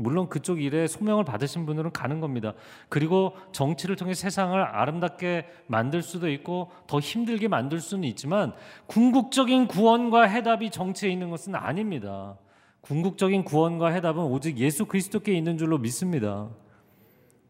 물론 0.02 0.28
그쪽 0.28 0.60
일에 0.60 0.86
소명을 0.86 1.24
받으신 1.24 1.66
분들은 1.66 1.92
가는 1.92 2.20
겁니다. 2.20 2.54
그리고 2.88 3.36
정치를 3.52 3.96
통해 3.96 4.14
세상을 4.14 4.60
아름답게 4.60 5.46
만들 5.66 6.02
수도 6.02 6.30
있고 6.30 6.70
더 6.86 6.98
힘들게 6.98 7.48
만들 7.48 7.80
수는 7.80 8.04
있지만 8.04 8.52
궁극적인 8.86 9.66
구원과 9.66 10.22
해답이 10.22 10.70
정치에 10.70 11.10
있는 11.10 11.30
것은 11.30 11.54
아닙니다. 11.54 12.36
궁극적인 12.80 13.44
구원과 13.44 13.88
해답은 13.88 14.22
오직 14.22 14.58
예수 14.58 14.86
그리스도께 14.86 15.32
있는 15.32 15.58
줄로 15.58 15.78
믿습니다. 15.78 16.48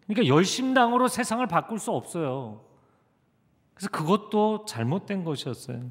그러니까 0.06 0.34
열심당으로 0.34 1.08
세상을 1.08 1.46
바꿀 1.46 1.78
수 1.78 1.92
없어요. 1.92 2.62
그래서 3.74 3.90
그것도 3.90 4.64
잘못된 4.66 5.24
것이었어요. 5.24 5.90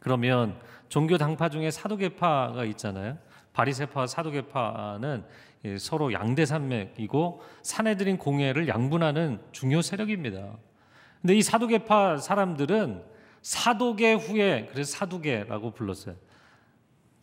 그러면 0.00 0.58
종교 0.88 1.16
당파 1.16 1.48
중에 1.48 1.70
사도계파가 1.70 2.64
있잖아요. 2.64 3.16
바리세파와 3.52 4.06
사도계파는 4.06 5.24
서로 5.78 6.12
양대 6.12 6.44
산맥이고 6.44 7.42
사내들인 7.62 8.18
공예를 8.18 8.68
양분하는 8.68 9.40
중요 9.52 9.82
세력입니다. 9.82 10.56
근데 11.20 11.34
이 11.34 11.42
사도계파 11.42 12.16
사람들은 12.18 13.04
사도계 13.42 14.14
후에 14.14 14.68
그래서 14.70 14.96
사두계라고 14.98 15.72
불렀어요. 15.72 16.16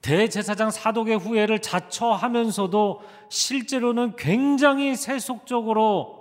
대제사장 0.01 0.71
사도계 0.71 1.15
후예를 1.15 1.59
자처하면서도 1.59 3.01
실제로는 3.29 4.15
굉장히 4.15 4.95
세속적으로 4.95 6.19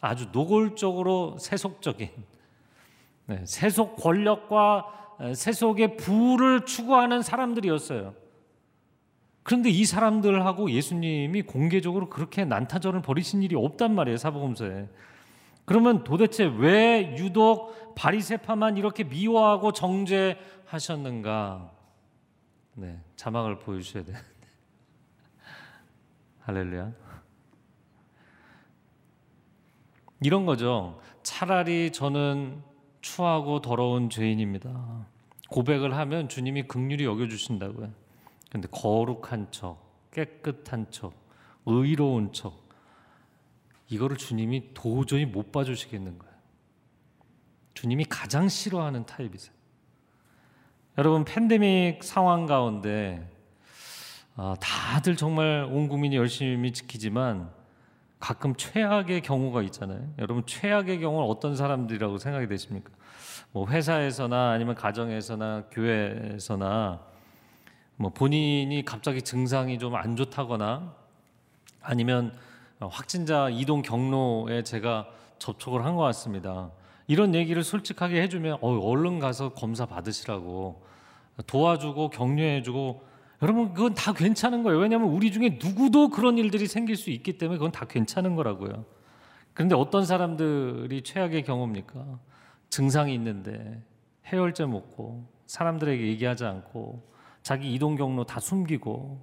아주 0.00 0.28
노골적으로 0.32 1.36
세속적인 1.38 2.08
네, 3.26 3.44
세속 3.44 3.96
권력과 3.96 4.86
세속의 5.34 5.96
부를 5.96 6.64
추구하는 6.64 7.22
사람들이었어요. 7.22 8.21
그런데 9.42 9.70
이 9.70 9.84
사람들하고 9.84 10.70
예수님이 10.70 11.42
공개적으로 11.42 12.08
그렇게 12.08 12.44
난타전을 12.44 13.02
벌이신 13.02 13.42
일이 13.42 13.56
없단 13.56 13.94
말이에요 13.94 14.16
사복음서에. 14.16 14.88
그러면 15.64 16.04
도대체 16.04 16.44
왜 16.44 17.16
유독 17.18 17.94
바리새파만 17.94 18.76
이렇게 18.76 19.04
미워하고 19.04 19.72
정죄하셨는가? 19.72 21.72
네, 22.74 23.00
자막을 23.16 23.58
보여주셔야 23.58 24.04
되는데. 24.04 24.26
할렐루야. 26.42 26.92
이런 30.24 30.46
거죠. 30.46 31.00
차라리 31.22 31.90
저는 31.90 32.62
추하고 33.00 33.60
더러운 33.60 34.08
죄인입니다. 34.08 35.06
고백을 35.48 35.96
하면 35.96 36.28
주님이 36.28 36.68
극률이 36.68 37.04
여겨주신다고요. 37.04 38.01
근데 38.52 38.68
거룩한 38.70 39.46
척, 39.50 39.78
깨끗한 40.10 40.90
척, 40.90 41.14
의로운 41.64 42.34
척, 42.34 42.52
이거를 43.88 44.18
주님이 44.18 44.74
도저히 44.74 45.24
못 45.24 45.52
봐주시겠는 45.52 46.18
거예요. 46.18 46.34
주님이 47.72 48.04
가장 48.04 48.50
싫어하는 48.50 49.06
타입이세요. 49.06 49.54
여러분 50.98 51.24
팬데믹 51.24 52.04
상황 52.04 52.44
가운데 52.44 53.26
아, 54.36 54.54
다들 54.60 55.16
정말 55.16 55.66
온 55.70 55.88
국민이 55.88 56.16
열심히 56.16 56.74
지키지만 56.74 57.50
가끔 58.20 58.54
최악의 58.54 59.22
경우가 59.22 59.62
있잖아요. 59.62 60.12
여러분 60.18 60.44
최악의 60.44 61.00
경우는 61.00 61.26
어떤 61.26 61.56
사람들이라고 61.56 62.18
생각이 62.18 62.48
되십니까? 62.48 62.90
뭐 63.50 63.66
회사에서나 63.66 64.50
아니면 64.50 64.74
가정에서나 64.74 65.68
교회에서나 65.70 67.11
뭐 67.96 68.10
본인이 68.10 68.84
갑자기 68.84 69.22
증상이 69.22 69.78
좀 69.78 69.94
안 69.94 70.16
좋다거나 70.16 70.94
아니면 71.80 72.34
확진자 72.80 73.48
이동 73.50 73.82
경로에 73.82 74.62
제가 74.64 75.06
접촉을 75.38 75.84
한 75.84 75.96
것 75.96 76.02
같습니다. 76.02 76.70
이런 77.06 77.34
얘기를 77.34 77.62
솔직하게 77.62 78.22
해주면 78.22 78.58
어, 78.60 78.78
얼른 78.78 79.18
가서 79.18 79.50
검사 79.50 79.86
받으시라고 79.86 80.82
도와주고 81.46 82.10
격려해주고 82.10 83.02
여러분 83.42 83.74
그건 83.74 83.94
다 83.94 84.12
괜찮은 84.12 84.62
거예요. 84.62 84.78
왜냐하면 84.78 85.08
우리 85.10 85.32
중에 85.32 85.58
누구도 85.62 86.10
그런 86.10 86.38
일들이 86.38 86.66
생길 86.68 86.96
수 86.96 87.10
있기 87.10 87.38
때문에 87.38 87.58
그건 87.58 87.72
다 87.72 87.86
괜찮은 87.86 88.36
거라고요. 88.36 88.84
그런데 89.52 89.74
어떤 89.74 90.04
사람들이 90.06 91.02
최악의 91.02 91.42
경우입니까? 91.42 92.18
증상이 92.70 93.12
있는데 93.14 93.82
해열제 94.26 94.64
먹고 94.66 95.24
사람들에게 95.46 96.06
얘기하지 96.06 96.44
않고 96.44 97.02
자기 97.42 97.72
이동 97.74 97.96
경로 97.96 98.24
다 98.24 98.40
숨기고 98.40 99.20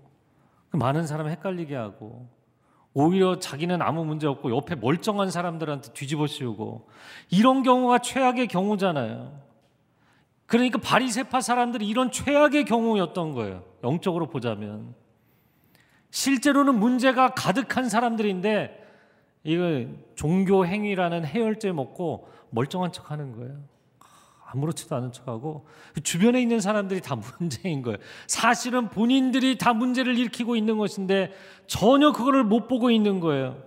많은 0.71 1.08
사람 1.08 1.27
헷갈리게 1.27 1.75
하고 1.75 2.27
오히려 2.93 3.39
자기는 3.39 3.82
아무 3.82 4.03
문제 4.03 4.27
없고 4.27 4.55
옆에 4.55 4.75
멀쩡한 4.75 5.32
사람들한테 5.32 5.93
뒤집어 5.93 6.27
씌우고 6.27 6.89
이런 7.29 7.63
경우가 7.63 7.99
최악의 7.99 8.47
경우잖아요. 8.47 9.39
그러니까 10.45 10.79
바리세파 10.79 11.41
사람들이 11.41 11.88
이런 11.88 12.12
최악의 12.12 12.65
경우였던 12.65 13.34
거예요. 13.34 13.63
영적으로 13.84 14.27
보자면 14.27 14.95
실제로는 16.10 16.79
문제가 16.79 17.36
가득한 17.36 17.88
사람들인데 17.88 18.88
이거 19.43 19.86
종교 20.15 20.65
행위라는 20.65 21.25
해열제 21.25 21.71
먹고 21.71 22.27
멀쩡한 22.49 22.91
척하는 22.91 23.32
거예요. 23.34 23.68
아무렇지도 24.51 24.95
않은 24.95 25.12
척하고 25.12 25.67
주변에 26.03 26.41
있는 26.41 26.59
사람들이 26.59 27.01
다 27.01 27.15
문제인 27.39 27.81
거예요. 27.81 27.97
사실은 28.27 28.89
본인들이 28.89 29.57
다 29.57 29.73
문제를 29.73 30.17
일으키고 30.17 30.55
있는 30.55 30.77
것인데 30.77 31.33
전혀 31.67 32.12
그거를 32.12 32.43
못 32.43 32.67
보고 32.67 32.89
있는 32.89 33.19
거예요. 33.19 33.62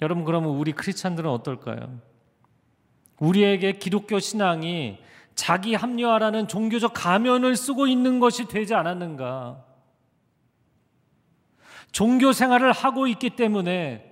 여러분 0.00 0.24
그러면 0.24 0.50
우리 0.50 0.72
크리스찬들은 0.72 1.28
어떨까요? 1.30 2.00
우리에게 3.18 3.72
기독교 3.72 4.18
신앙이 4.18 4.98
자기 5.34 5.74
합리화라는 5.74 6.48
종교적 6.48 6.92
가면을 6.94 7.56
쓰고 7.56 7.86
있는 7.86 8.20
것이 8.20 8.46
되지 8.46 8.74
않았는가? 8.74 9.64
종교 11.92 12.32
생활을 12.32 12.72
하고 12.72 13.06
있기 13.06 13.30
때문에 13.30 14.04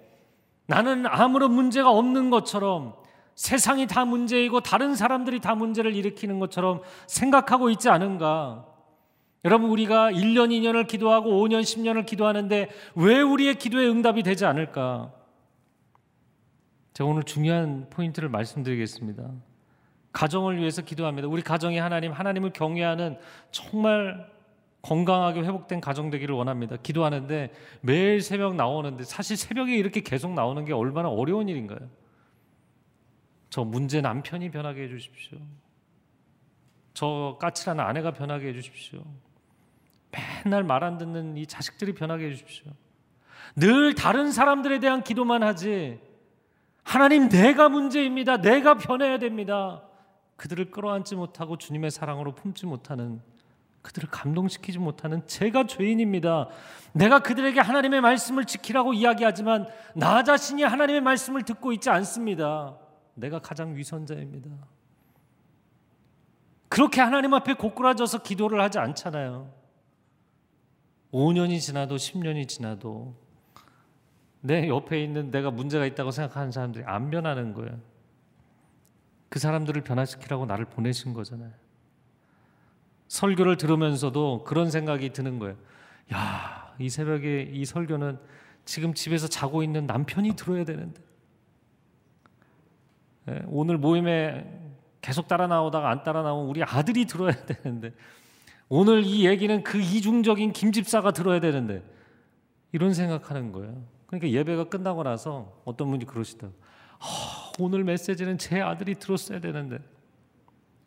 나는 0.67 1.07
아무런 1.07 1.53
문제가 1.53 1.91
없는 1.91 2.31
것처럼 2.31 2.97
세상이 3.37 3.87
다 3.87 4.05
문제이고 4.05 4.61
다른 4.61 4.97
사람들이 4.97 5.41
다 5.41 5.55
문제를 5.55 5.95
일으키는 5.95 6.39
것처럼 6.39 6.81
생각하고 7.07 7.71
있지 7.71 7.89
않은가? 7.89 8.67
여러분 9.45 9.71
우리가 9.71 10.11
1년, 10.11 10.49
2년을 10.49 10.89
기도하고 10.89 11.31
5년, 11.31 11.61
10년을 11.61 12.07
기도하는데 12.07 12.69
왜 12.97 13.21
우리의 13.21 13.57
기도에 13.57 13.87
응답이 13.87 14.23
되지 14.23 14.47
않을까? 14.47 15.13
제가 16.95 17.09
오늘 17.09 17.23
중요한 17.25 17.89
포인트를 17.91 18.31
말씀드리겠습니다. 18.31 19.31
가정을 20.13 20.57
위해서 20.57 20.81
기도합니다. 20.81 21.29
우리 21.29 21.43
가정이 21.43 21.77
하나님, 21.77 22.13
하나님을 22.13 22.55
경외하는 22.55 23.19
정말 23.51 24.27
건강하게 24.81 25.43
회복된 25.43 25.83
가정 25.83 26.09
되기를 26.09 26.35
원합니다. 26.35 26.77
기도하는데 26.83 27.53
매일 27.83 28.23
새벽 28.23 28.55
나오는데 28.55 29.05
사실 29.05 29.37
새벽에 29.37 29.77
이렇게 29.77 30.01
계속 30.01 30.33
나오는 30.33 30.65
게 30.65 30.73
얼마나 30.73 31.11
어려운 31.11 31.51
일인가요? 31.51 31.81
저 33.57 33.65
문제 33.65 34.03
남편이 34.03 34.51
변하게 34.51 34.83
해 34.83 34.89
주십시오. 34.89 35.39
저 36.93 37.39
까칠한 37.41 37.81
아내가 37.81 38.11
변하게 38.11 38.49
해 38.49 38.53
주십시오. 38.53 39.03
맨날 40.45 40.63
말 40.63 40.85
안 40.85 40.99
듣는 40.99 41.39
이 41.39 41.47
자식들이 41.47 41.95
변하게 41.95 42.27
해 42.27 42.31
주십시오. 42.33 42.71
늘 43.55 43.95
다른 43.95 44.31
사람들에 44.31 44.79
대한 44.79 45.03
기도만 45.03 45.43
하지. 45.43 45.99
하나님 46.83 47.31
내가 47.31 47.71
문제입니다. 47.71 48.43
내가 48.43 48.77
변해야 48.77 49.19
됩니다. 49.19 49.83
그들을 50.37 50.71
끌어안지 50.71 51.17
못하고 51.17 51.57
주님의 51.57 51.91
사랑으로 51.91 52.35
품지 52.35 52.67
못하는 52.67 53.23
그들을 53.81 54.11
감동시키지 54.11 54.79
못하는 54.79 55.27
제가 55.27 55.67
죄인입니다. 55.67 56.51
내가 56.93 57.21
그들에게 57.21 57.59
하나님의 57.59 58.03
말씀을 58.03 58.45
지키라고 58.45 58.93
이야기하지만 58.93 59.67
나 59.95 60.23
자신이 60.25 60.63
하나님의 60.63 61.01
말씀을 61.01 61.41
듣고 61.45 61.73
있지 61.73 61.89
않습니다. 61.89 62.77
내가 63.17 63.41
가장 63.41 63.75
위선자입니다. 63.77 64.51
그렇게 66.69 67.01
하나님 67.01 67.35
앞에 67.35 67.55
고꾸라져서 67.55 68.23
기도를 68.23 68.61
하지 68.61 68.79
않잖아요. 68.79 69.53
5년이 71.13 71.61
지나도 71.61 71.97
10년이 71.97 72.47
지나도 72.49 73.17
내 74.43 74.69
옆에 74.69 75.03
있는 75.03 75.31
내가 75.31 75.51
문제가 75.51 75.87
있다고 75.87 76.11
생각하는 76.11 76.53
사람들이 76.53 76.85
안 76.85 77.11
변하는 77.11 77.55
거예요. 77.55 77.81
그 79.29 79.39
사람들을 79.39 79.83
변화시키라고 79.83 80.47
나를 80.47 80.67
보내신 80.67 81.15
거잖아요. 81.15 81.53
설교를 83.09 83.57
들으면서도 83.57 84.45
그런 84.45 84.71
생각이 84.71 85.11
드는 85.11 85.39
거예요. 85.39 85.57
야, 86.13 86.75
이 86.79 86.89
새벽에 86.89 87.43
이 87.53 87.65
설교는 87.65 88.19
지금 88.65 88.95
집에서 88.95 89.29
자고 89.29 89.63
있는 89.63 89.87
남편이 89.87 90.37
들어야 90.37 90.65
되는데. 90.65 91.06
예, 93.29 93.43
오늘 93.47 93.79
모임에 93.79 94.47
계속 95.01 95.29
따라 95.29 95.47
나오다가 95.47 95.91
안 95.91 96.03
따라 96.03 96.23
나오면 96.23 96.49
우리 96.49 96.63
아들이 96.63 97.05
들어야 97.07 97.33
되는데 97.45 97.93
오늘 98.69 99.05
이 99.05 99.27
얘기는 99.27 99.63
그 99.63 99.79
이중적인 99.81 100.53
김 100.53 100.73
집사가 100.73 101.13
들어야 101.13 101.41
되는데 101.41 101.83
이런 102.73 102.95
생각하는 102.95 103.53
거예요. 103.53 103.83
그러니까 104.07 104.31
예배가 104.31 104.69
끝나고 104.69 105.03
나서 105.03 105.61
어떤 105.65 105.91
분이 105.91 106.05
그러시다. 106.05 106.49
아, 106.99 107.53
오늘 107.59 107.85
메시지는 107.85 108.39
제 108.39 108.61
아들이 108.61 108.95
들었어야 108.95 109.41
되는데. 109.41 109.79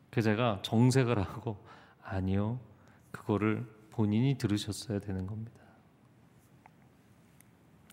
그 0.10 0.22
제가 0.22 0.60
정색을 0.64 1.20
하고 1.22 1.58
아니요. 2.04 2.60
그거를 3.12 3.66
본인이 3.92 4.38
들으셨어야 4.38 5.00
되는 5.00 5.28
겁니다. 5.28 5.60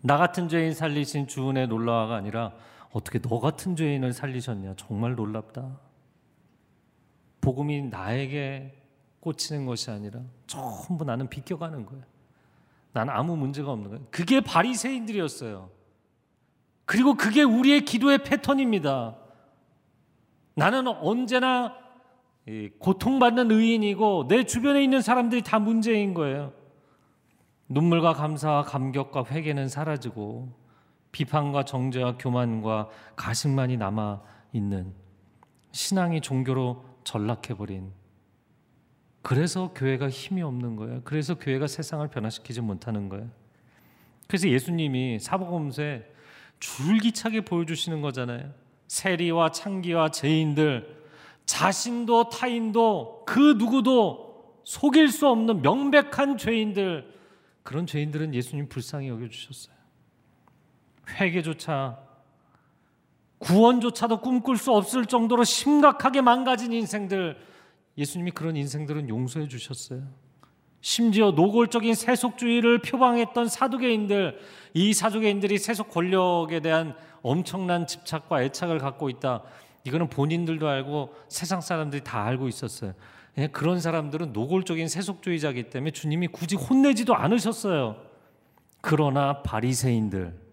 나 0.03 0.17
같은 0.17 0.49
죄인 0.49 0.73
살리신 0.73 1.27
주은의 1.27 1.69
놀라워가 1.69 2.17
아니라 2.17 2.53
어떻게 2.93 3.19
너 3.21 3.41
같은 3.41 3.77
죄인을 3.77 4.13
살리셨냐 4.13 4.75
정말 4.77 5.15
놀랍다. 5.15 5.79
복음이 7.41 7.83
나에게 7.83 8.83
꽂히는 9.21 9.67
것이 9.67 9.91
아니라 9.91 10.21
전부 10.47 11.05
나는 11.05 11.29
비껴가는 11.29 11.85
거예요. 11.87 12.05
나는 12.93 13.13
아무 13.13 13.37
문제가 13.37 13.73
없는 13.73 13.91
거예요. 13.91 14.07
그게 14.11 14.41
바리새인들이었어요. 14.41 15.71
그리고 16.85 17.15
그게 17.15 17.43
우리의 17.43 17.85
기도의 17.85 18.25
패턴입니다. 18.25 19.17
나는 20.55 20.87
언제나 20.87 21.77
고통받는 22.79 23.51
의인이고 23.51 24.29
내 24.29 24.45
주변에 24.45 24.83
있는 24.83 25.03
사람들이 25.03 25.43
다 25.43 25.59
문제인 25.59 26.15
거예요. 26.15 26.53
눈물과 27.69 28.15
감사와 28.15 28.63
감격과 28.63 29.25
회개는 29.27 29.69
사라지고 29.69 30.53
비판과 31.17 31.65
정죄와 31.65 32.19
교만과 32.19 32.91
가식만이 33.17 33.79
남아 33.79 34.21
있는 34.53 34.93
신앙이 35.73 36.21
종교로 36.21 36.85
전락해버린 37.05 37.91
그래서 39.23 39.73
교회가 39.73 40.11
힘이 40.11 40.43
없는 40.43 40.77
거예요. 40.77 41.01
그래서 41.05 41.37
교회가 41.37 41.69
세상을 41.69 42.07
변화시키지 42.09 42.61
못하는 42.61 43.09
거예요. 43.09 43.31
그래서 44.29 44.47
예수님이 44.51 45.19
사복음서에 45.19 46.05
줄기차게 46.61 47.41
보여주시는 47.41 48.03
거잖아요. 48.03 48.53
세리와 48.89 49.53
창기와 49.53 50.11
죄인들 50.11 51.03
자신도 51.47 52.29
타인도 52.29 53.25
그 53.27 53.55
누구도 53.57 54.61
속일 54.65 55.09
수 55.09 55.29
없는 55.29 55.63
명백한 55.63 56.37
죄인들 56.37 57.11
그런 57.63 57.87
죄인들은 57.87 58.35
예수님 58.35 58.69
불쌍히 58.69 59.09
여겨 59.09 59.31
주셨어요. 59.31 59.76
회개조차 61.09 61.99
구원조차도 63.39 64.21
꿈꿀 64.21 64.57
수 64.57 64.73
없을 64.73 65.07
정도로 65.07 65.45
심각하게 65.45 66.21
망가진 66.21 66.73
인생들 66.73 67.37
예수님이 67.99 68.31
그런 68.31 68.57
인생들은 68.57 69.09
용서해 69.09 69.49
주셨어요. 69.49 70.03
심지어 70.81 71.33
노골적인 71.33 71.95
세속주의를 71.95 72.83
표방했던 72.83 73.49
사두개인들 73.49 74.39
이 74.75 74.95
사두개인들이 74.95 75.59
세속 75.59 75.91
권력에 75.91 76.61
대한 76.61 76.95
엄청난 77.23 77.87
집착과 77.87 78.43
애착을 78.43 78.79
갖고 78.79 79.09
있다. 79.11 79.43
이거는 79.85 80.09
본인들도 80.09 80.69
알고 80.69 81.15
세상 81.29 81.61
사람들이 81.61 82.05
다 82.05 82.25
알고 82.25 82.49
있었어요. 82.49 82.95
예, 83.39 83.49
그런 83.49 83.81
사람들은 83.81 84.33
노골적인 84.33 84.89
세속주의자이기 84.89 85.65
때문에 85.71 85.91
주님이 85.91 86.29
굳이 86.29 86.57
혼내지도 86.57 87.15
않으셨어요. 87.15 87.97
그러나 88.81 89.43
바리새인들 89.43 90.46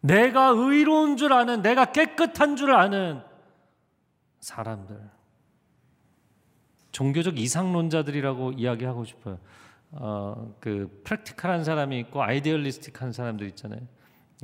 내가 0.00 0.48
의로운 0.48 1.16
줄 1.16 1.32
아는 1.32 1.62
내가 1.62 1.92
깨끗한 1.92 2.56
줄 2.56 2.72
아는 2.72 3.22
사람들 4.40 4.98
종교적 6.92 7.38
이상론자들이라고 7.38 8.52
이야기하고 8.52 9.04
싶어요. 9.04 9.38
어, 9.92 10.54
그 10.60 11.00
프랙티컬한 11.04 11.64
사람이 11.64 11.98
있고 12.00 12.22
아이디얼리스틱한 12.22 13.12
사람들 13.12 13.46
있잖아요. 13.48 13.80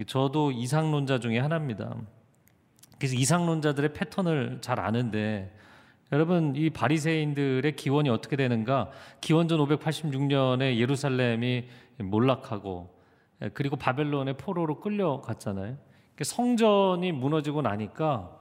저도 0.07 0.52
이상론자 0.52 1.20
중에 1.20 1.38
하나입니다. 1.38 1.96
그래서 2.98 3.14
이상론자들의 3.14 3.92
패턴을 3.92 4.59
잘 4.61 4.80
아는데 4.80 5.54
여러분 6.12 6.54
이 6.54 6.70
바리새인들의 6.70 7.74
기원이 7.76 8.09
어떻게 8.09 8.36
되는가? 8.36 8.90
기원전 9.20 9.59
586년에 9.61 10.76
예루살렘이 10.76 11.68
몰락하고 11.98 12.95
그리고 13.55 13.76
바벨론의 13.76 14.37
포로로 14.37 14.80
끌려갔잖아요. 14.80 15.76
성전이 16.22 17.12
무너지고 17.12 17.62
나니까 17.62 18.37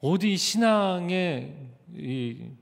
어디 0.00 0.36
신앙의 0.36 1.56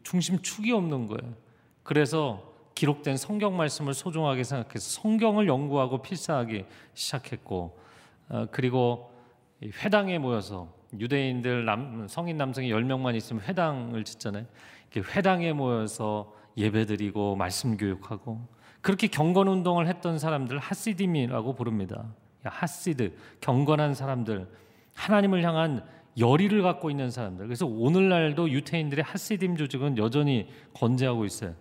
중심축이 0.03 0.73
없는 0.73 1.07
거예요. 1.07 1.35
그래서 1.83 2.51
기록된 2.75 3.17
성경 3.17 3.57
말씀을 3.57 3.95
소중하게 3.95 4.43
생각해서 4.43 5.03
성경을 5.03 5.47
연구하고 5.47 6.03
필사하기 6.03 6.65
시작했고 6.95 7.79
어, 8.31 8.47
그리고 8.51 9.13
회당에 9.63 10.19
모여서 10.19 10.73
유대인들 10.99 11.65
남, 11.65 12.07
성인 12.09 12.37
남성이 12.37 12.71
10명만 12.71 13.15
있으면 13.17 13.43
회당을 13.43 14.05
짓잖아요. 14.05 14.47
회당에 14.97 15.53
모여서 15.53 16.35
예배드리고 16.57 17.37
말씀 17.37 17.77
교육하고 17.77 18.41
그렇게 18.81 19.07
경건 19.07 19.49
운동을 19.49 19.87
했던 19.87 20.19
사람들 20.19 20.59
하시딤이라고 20.59 21.55
부릅니다. 21.55 22.15
하시드 22.43 23.15
경건한 23.41 23.95
사람들 23.95 24.49
하나님을 24.95 25.45
향한 25.45 25.85
열의를 26.19 26.63
갖고 26.63 26.91
있는 26.91 27.11
사람들. 27.11 27.47
그래서 27.47 27.67
오늘날도 27.67 28.51
유태인들의 28.51 29.05
하시딤 29.05 29.57
조직은 29.57 29.99
여전히 29.99 30.49
건재하고 30.75 31.25
있어요. 31.25 31.55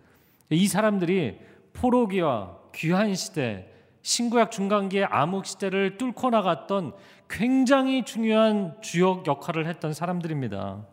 이 0.50 0.68
사람들이 0.68 1.38
포로기와 1.74 2.58
귀한 2.74 3.14
시대, 3.16 3.68
신구약 4.02 4.52
중간기의 4.52 5.06
암흑 5.06 5.46
시대를 5.46 5.98
뚫고 5.98 6.30
나갔던 6.30 6.94
굉장히 7.30 8.04
중요한 8.04 8.76
주역 8.82 9.28
역할을 9.28 9.68
했던 9.68 9.94
사람들입니다. 9.94 10.86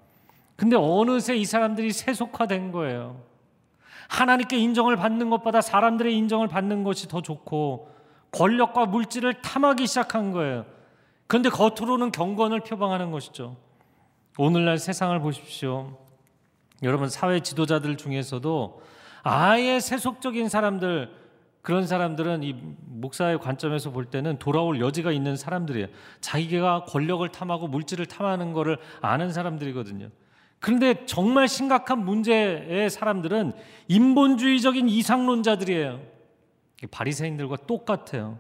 근데 0.57 0.77
어느새 0.77 1.37
이 1.37 1.45
사람들이 1.45 1.93
세속화된 1.93 2.73
거예요. 2.73 3.23
하나님께 4.09 4.57
인정을 4.59 4.97
받는 4.97 5.31
것보다 5.31 5.61
사람들의 5.61 6.17
인정을 6.17 6.49
받는 6.49 6.85
것이 6.85 7.09
더 7.09 7.21
좋고 7.21 7.91
권력과 8.33 8.87
물질을 8.87 9.41
탐하기 9.43 9.87
시작한 9.87 10.33
거예요. 10.33 10.67
그런데 11.27 11.49
겉으로는 11.49 12.13
경건을 12.13 12.61
표방하는 12.61 13.11
것이죠. 13.11 13.57
오늘날 14.39 14.79
세상을 14.79 15.19
보십시오. 15.21 15.99
여러분 16.83 17.09
사회 17.09 17.41
지도자들 17.41 17.97
중에서도 17.97 18.83
아예 19.23 19.81
세속적인 19.81 20.49
사람들 20.49 21.11
그런 21.63 21.85
사람들은 21.85 22.45
이 22.45 22.55
목사의 22.85 23.41
관점에서 23.41 23.91
볼 23.91 24.05
때는 24.05 24.39
돌아올 24.39 24.81
여지가 24.81 25.11
있는 25.11 25.37
사람들이에요. 25.37 25.89
자기가 26.21 26.85
권력을 26.85 27.29
탐하고 27.29 27.67
물질을 27.67 28.07
탐하는 28.07 28.53
것을 28.53 28.79
아는 29.01 29.33
사람들이거든요. 29.33 30.11
그런데 30.61 31.05
정말 31.07 31.49
심각한 31.49 32.05
문제의 32.05 32.91
사람들은 32.91 33.53
인본주의적인 33.89 34.89
이상론자들이에요. 34.89 36.01
바리새인들과 36.91 37.57
똑같아요. 37.67 38.39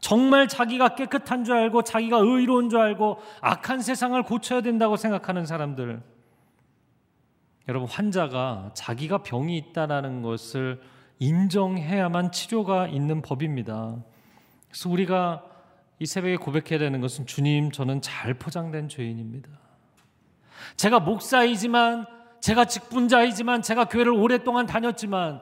정말 0.00 0.48
자기가 0.48 0.96
깨끗한 0.96 1.44
줄 1.44 1.54
알고 1.54 1.82
자기가 1.82 2.18
의로운 2.18 2.68
줄 2.68 2.80
알고 2.80 3.18
악한 3.40 3.80
세상을 3.80 4.20
고쳐야 4.24 4.60
된다고 4.60 4.96
생각하는 4.96 5.46
사람들. 5.46 6.02
여러분 7.68 7.88
환자가 7.88 8.72
자기가 8.74 9.22
병이 9.22 9.56
있다라는 9.56 10.22
것을 10.22 10.80
인정해야만 11.20 12.32
치료가 12.32 12.88
있는 12.88 13.22
법입니다. 13.22 14.02
그래서 14.68 14.90
우리가 14.90 15.44
이 16.00 16.06
새벽에 16.06 16.36
고백해야 16.36 16.80
되는 16.80 17.00
것은 17.00 17.26
주님, 17.26 17.70
저는 17.70 18.00
잘 18.02 18.34
포장된 18.34 18.88
죄인입니다. 18.88 19.61
제가 20.76 21.00
목사이지만, 21.00 22.06
제가 22.40 22.64
직분자이지만, 22.64 23.62
제가 23.62 23.86
교회를 23.86 24.12
오랫동안 24.12 24.66
다녔지만, 24.66 25.40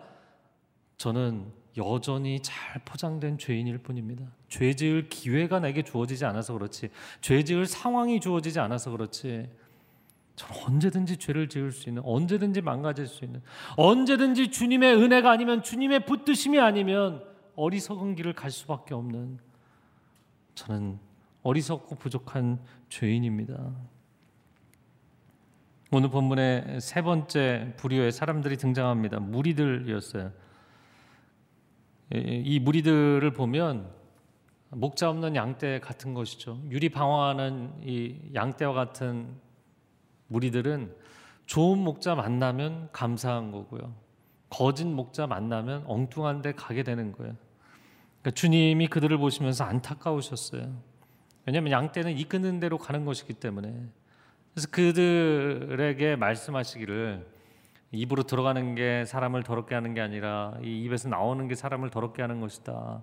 저는 0.97 1.53
여전히 1.77 2.41
잘 2.43 2.81
포장된 2.85 3.39
죄인일 3.39 3.79
뿐입니다. 3.79 4.27
죄 4.49 4.75
지을 4.75 5.09
기회가 5.09 5.61
내게 5.61 5.83
주어지지 5.83 6.25
않아서 6.27 6.53
그렇지, 6.53 6.91
죄 7.21 7.43
지을 7.43 7.67
상황이 7.67 8.21
주어지지 8.21 8.61
않아서 8.61 8.91
그렇지, 8.91 9.49
저는 10.37 10.63
언제든지 10.67 11.17
죄를 11.17 11.49
지을 11.49 11.73
수 11.73 11.89
있는, 11.89 12.03
언제든지 12.05 12.61
망가질 12.61 13.07
수 13.07 13.25
있는, 13.25 13.43
언제든지 13.77 14.51
주님의 14.51 14.95
은혜가 14.97 15.31
아니면 15.31 15.63
주님의 15.63 16.07
붙드심이 16.07 16.59
아니면 16.59 17.25
어리석은 17.57 18.17
길을 18.17 18.33
갈 18.33 18.51
수밖에 18.51 18.95
없는 18.95 19.39
저는 20.55 20.99
어리석고 21.43 21.97
부족한 21.97 22.61
죄인입니다. 22.89 23.73
오늘 25.93 26.09
본문의 26.09 26.81
세 26.81 27.03
번째 27.03 27.75
부류의 27.77 28.13
사람들이 28.13 28.57
등장합니다. 28.59 29.19
무리들이었어요. 29.19 30.31
이 32.13 32.61
무리들을 32.61 33.33
보면 33.33 33.91
목자 34.69 35.11
없는 35.11 35.35
양떼 35.35 35.81
같은 35.81 36.15
것이죠. 36.15 36.63
유리 36.71 36.91
방황하는 36.91 37.73
이 37.83 38.15
양떼와 38.33 38.73
같은 38.73 39.35
무리들은 40.29 40.95
좋은 41.47 41.79
목자 41.79 42.15
만나면 42.15 42.91
감사한 42.93 43.51
거고요. 43.51 43.93
거짓 44.49 44.87
목자 44.87 45.27
만나면 45.27 45.83
엉뚱한 45.87 46.43
데 46.43 46.53
가게 46.53 46.85
되는 46.85 47.11
거예요. 47.11 47.35
그러니까 48.21 48.31
주님이 48.37 48.87
그들을 48.87 49.19
보시면서 49.19 49.65
안타까우셨어요. 49.65 50.73
왜냐하면 51.47 51.73
양떼는 51.73 52.17
이끄는 52.17 52.61
대로 52.61 52.79
가는 52.79 53.05
것이기 53.05 53.35
때문에. 53.35 53.89
그래서 54.53 54.69
그들에게 54.71 56.17
말씀하시기를 56.17 57.27
입으로 57.93 58.23
들어가는 58.23 58.75
게 58.75 59.05
사람을 59.05 59.43
더럽게 59.43 59.75
하는 59.75 59.95
게 59.95 60.01
아니라 60.01 60.57
이 60.63 60.85
입에서 60.85 61.09
나오는 61.09 61.47
게 61.49 61.55
사람을 61.55 61.91
더럽게 61.91 62.23
하는 62.23 62.41
것이다. 62.41 63.03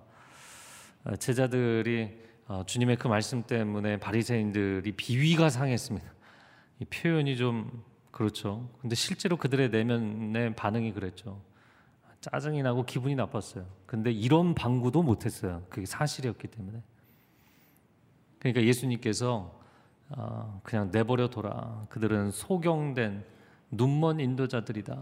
어, 1.04 1.16
제자들이 1.16 2.18
어, 2.46 2.62
주님의 2.66 2.96
그 2.96 3.08
말씀 3.08 3.42
때문에 3.42 3.98
바리새인들이 3.98 4.92
비위가 4.92 5.50
상했습니다. 5.50 6.10
이 6.80 6.84
표현이 6.86 7.36
좀 7.36 7.84
그렇죠. 8.10 8.70
근데 8.80 8.94
실제로 8.94 9.36
그들의 9.36 9.70
내면의 9.70 10.54
반응이 10.54 10.92
그랬죠. 10.92 11.42
짜증이 12.20 12.62
나고 12.62 12.84
기분이 12.84 13.14
나빴어요. 13.14 13.66
근데 13.86 14.10
이런 14.10 14.54
방구도 14.54 15.02
못했어요. 15.02 15.64
그게 15.68 15.86
사실이었기 15.86 16.48
때문에. 16.48 16.82
그러니까 18.38 18.62
예수님께서 18.62 19.57
어, 20.10 20.60
그냥 20.62 20.90
내버려 20.90 21.28
둬라. 21.28 21.86
그들은 21.90 22.30
소경된 22.30 23.24
눈먼 23.70 24.20
인도자들이다. 24.20 24.96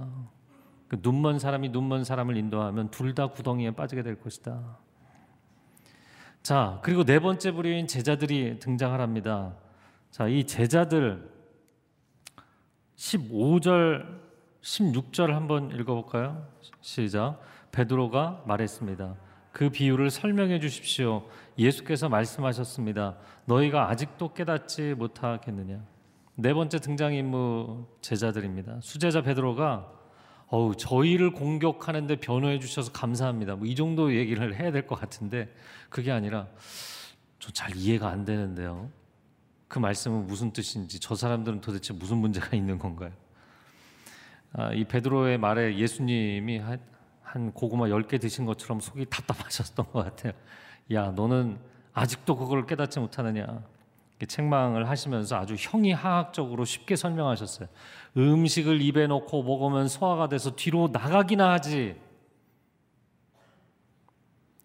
그 0.88 0.98
눈먼 1.02 1.38
사람이 1.38 1.68
눈먼 1.70 2.04
사람을 2.04 2.36
인도하면 2.36 2.90
둘 2.90 3.14
다 3.14 3.28
구덩이에 3.28 3.72
빠지게 3.72 4.02
될 4.02 4.20
것이다. 4.20 4.78
자, 6.42 6.78
그리고 6.82 7.04
네 7.04 7.18
번째 7.18 7.50
부류인 7.52 7.86
제자들이 7.88 8.59
등장을 8.61 9.00
합니다. 9.00 9.54
자, 10.11 10.28
이 10.28 10.44
제자들 10.44 11.28
15절, 12.96 14.20
16절 14.62 15.28
한번 15.32 15.70
읽어 15.72 15.94
볼까요? 15.94 16.46
시작. 16.80 17.40
베드로가 17.72 18.44
말했습니다. 18.46 19.16
그 19.57 19.70
비유를 19.70 20.11
설명해 20.11 20.61
주십시오. 20.61 21.26
예수께서 21.59 22.11
말씀하셨습니다. 22.11 23.16
너희가 23.46 23.88
아직도 23.88 24.34
깨닫지 24.34 24.92
못하겠느냐? 24.92 25.82
네 26.34 26.52
번째 26.52 26.78
등장인물 26.78 27.86
제자들입니다. 28.02 28.80
수제자 28.82 29.22
베드로가 29.22 29.90
어우 30.48 30.76
저희를 30.76 31.30
공격하는데 31.32 32.16
변호해 32.16 32.59
주셔서 32.59 32.92
감사합니다. 32.92 33.57
뭐 33.57 33.66
이 33.66 33.74
정도 33.74 34.14
얘기를 34.14 34.54
해야 34.61 34.70
될 34.70 34.86
것 34.86 35.00
같은데 35.00 35.50
그게 35.88 36.12
아니라 36.12 36.48
저 37.38 37.50
잘 37.50 37.74
이해가 37.76 38.11
안 38.11 38.26
되는데요. 38.26 38.90
그 39.68 39.78
말씀은 39.78 40.26
무슨 40.26 40.52
뜻인지 40.52 41.00
저 41.00 41.14
사람들은 41.14 41.62
도대체 41.62 41.94
무슨 41.94 42.18
문제가 42.18 42.54
있는 42.54 42.78
건가요? 42.78 43.11
아, 44.52 44.70
이 44.74 44.84
베드로의 44.84 45.38
말에 45.38 45.78
예수님이 45.78 46.59
한 47.27 47.53
고구마 47.53 47.87
10개 47.87 48.20
드신 48.20 48.47
것처럼 48.47 48.81
속이 48.81 49.07
답답하셨던 49.07 49.87
것 49.91 50.05
같아요. 50.05 50.33
야, 50.93 51.11
너는 51.11 51.59
아직도 51.93 52.37
그걸 52.37 52.66
깨닫지 52.66 53.01
못하느냐? 53.01 53.62
책망을 54.27 54.89
하시면서 54.89 55.37
아주 55.37 55.57
형이하학적으로 55.59 56.64
쉽게 56.64 56.97
설명하셨어요. 56.97 57.68
음식을 58.16 58.81
입에 58.81 59.07
넣고 59.09 59.43
먹으면 59.43 59.89
소화가 59.89 60.29
돼서 60.29 60.55
뒤로 60.57 60.89
나가기나 60.91 61.53
하지. 61.53 62.01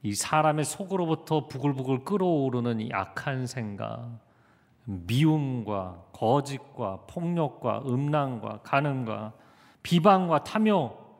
이 0.03 0.13
사람의 0.13 0.63
속으로부터 0.63 1.47
부글부글 1.47 2.05
끓어오르는 2.05 2.79
이 2.79 2.89
악한 2.93 3.45
생각, 3.47 4.19
미움과 4.85 6.05
거짓과 6.13 7.01
폭력과 7.07 7.83
음란과 7.85 8.61
가능과 8.61 9.33
비방과 9.83 10.43
탐욕, 10.43 11.10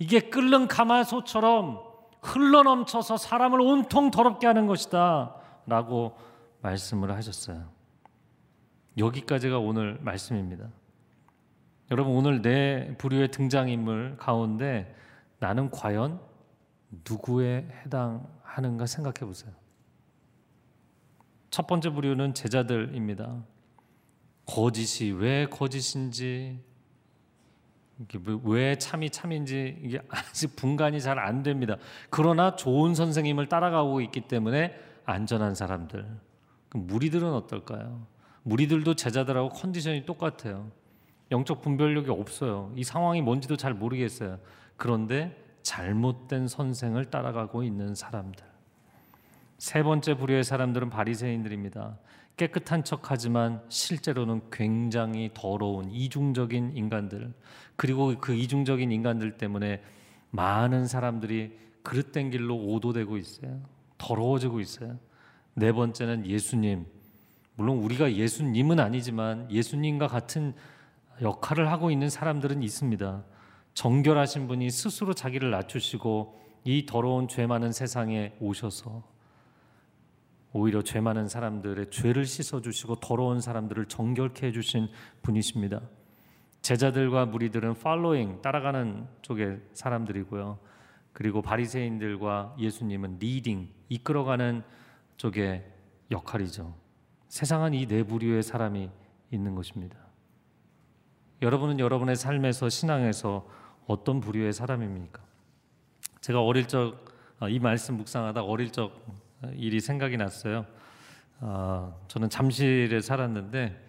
이게 0.00 0.18
끓는 0.18 0.66
가마솥처럼 0.66 1.78
흘러넘쳐서 2.22 3.18
사람을 3.18 3.60
온통 3.60 4.10
더럽게 4.10 4.46
하는 4.46 4.66
것이다. 4.66 5.36
라고 5.66 6.16
말씀을 6.62 7.12
하셨어요. 7.12 7.68
여기까지가 8.96 9.58
오늘 9.58 9.98
말씀입니다. 10.00 10.68
여러분 11.90 12.14
오늘 12.14 12.40
내 12.40 12.96
부류의 12.96 13.30
등장인물 13.30 14.16
가운데 14.16 14.94
나는 15.38 15.70
과연 15.70 16.18
누구에 17.08 17.68
해당하는가 17.84 18.86
생각해 18.86 19.20
보세요. 19.20 19.52
첫 21.50 21.66
번째 21.66 21.90
부류는 21.90 22.32
제자들입니다. 22.32 23.44
거짓이 24.46 25.10
왜 25.12 25.46
거짓인지 25.46 26.58
뭐 26.62 26.69
왜 28.44 28.76
참이 28.76 29.10
참인지 29.10 29.78
이게 29.82 30.00
아직 30.08 30.56
분간이 30.56 31.00
잘 31.00 31.18
안 31.18 31.42
됩니다. 31.42 31.76
그러나 32.08 32.56
좋은 32.56 32.94
선생님을 32.94 33.48
따라가고 33.48 34.00
있기 34.00 34.22
때문에 34.22 34.74
안전한 35.04 35.54
사람들. 35.54 36.06
무리들은 36.72 37.32
어떨까요? 37.32 38.06
무리들도 38.42 38.94
제자들하고 38.94 39.50
컨디션이 39.50 40.06
똑같아요. 40.06 40.70
영적 41.30 41.60
분별력이 41.62 42.10
없어요. 42.10 42.72
이 42.74 42.84
상황이 42.84 43.20
뭔지도 43.22 43.56
잘 43.56 43.74
모르겠어요. 43.74 44.38
그런데 44.76 45.36
잘못된 45.62 46.48
선생을 46.48 47.06
따라가고 47.06 47.62
있는 47.62 47.94
사람들. 47.94 48.44
세 49.58 49.82
번째 49.82 50.14
부류의 50.14 50.42
사람들은 50.42 50.88
바리새인들입니다. 50.88 51.98
깨끗한 52.36 52.84
척하지만 52.84 53.62
실제로는 53.68 54.42
굉장히 54.50 55.30
더러운 55.34 55.90
이중적인 55.90 56.76
인간들. 56.76 57.32
그리고 57.76 58.14
그 58.18 58.34
이중적인 58.34 58.90
인간들 58.90 59.36
때문에 59.36 59.82
많은 60.30 60.86
사람들이 60.86 61.58
그릇된 61.82 62.30
길로 62.30 62.56
오도되고 62.56 63.16
있어요. 63.16 63.60
더러워지고 63.98 64.60
있어요. 64.60 64.98
네 65.54 65.72
번째는 65.72 66.26
예수님. 66.26 66.86
물론 67.56 67.78
우리가 67.78 68.12
예수님은 68.14 68.80
아니지만 68.80 69.50
예수님과 69.50 70.08
같은 70.08 70.54
역할을 71.20 71.70
하고 71.70 71.90
있는 71.90 72.08
사람들은 72.08 72.62
있습니다. 72.62 73.24
정결하신 73.74 74.48
분이 74.48 74.70
스스로 74.70 75.12
자기를 75.12 75.50
낮추시고 75.50 76.38
이 76.64 76.86
더러운 76.86 77.28
죄 77.28 77.46
많은 77.46 77.72
세상에 77.72 78.32
오셔서 78.40 79.02
오히려 80.52 80.82
죄 80.82 81.00
많은 81.00 81.28
사람들의 81.28 81.90
죄를 81.90 82.24
씻어 82.24 82.60
주시고 82.60 82.96
더러운 82.96 83.40
사람들을 83.40 83.86
정결케 83.86 84.48
해 84.48 84.52
주신 84.52 84.88
분이십니다. 85.22 85.80
제자들과 86.62 87.26
무리들은 87.26 87.74
following 87.74 88.42
따라가는 88.42 89.06
쪽의 89.22 89.60
사람들이고요. 89.72 90.58
그리고 91.12 91.42
바리새인들과 91.42 92.56
예수님은 92.58 93.18
leading 93.18 93.68
이끌어가는 93.88 94.62
쪽의 95.16 95.64
역할이죠. 96.10 96.74
세상은 97.28 97.74
이 97.74 97.86
네 97.86 98.02
부류의 98.02 98.42
사람이 98.42 98.90
있는 99.30 99.54
것입니다. 99.54 99.96
여러분은 101.42 101.78
여러분의 101.78 102.16
삶에서 102.16 102.68
신앙에서 102.68 103.48
어떤 103.86 104.20
부류의 104.20 104.52
사람입니까? 104.52 105.22
제가 106.20 106.42
어릴 106.42 106.66
적이 106.68 106.96
아, 107.38 107.46
말씀 107.60 107.96
묵상하다 107.96 108.42
어릴 108.42 108.70
적 108.70 108.92
일이 109.54 109.80
생각이 109.80 110.16
났어요. 110.16 110.66
어, 111.40 111.98
저는 112.08 112.28
잠실에 112.28 113.00
살았는데 113.00 113.88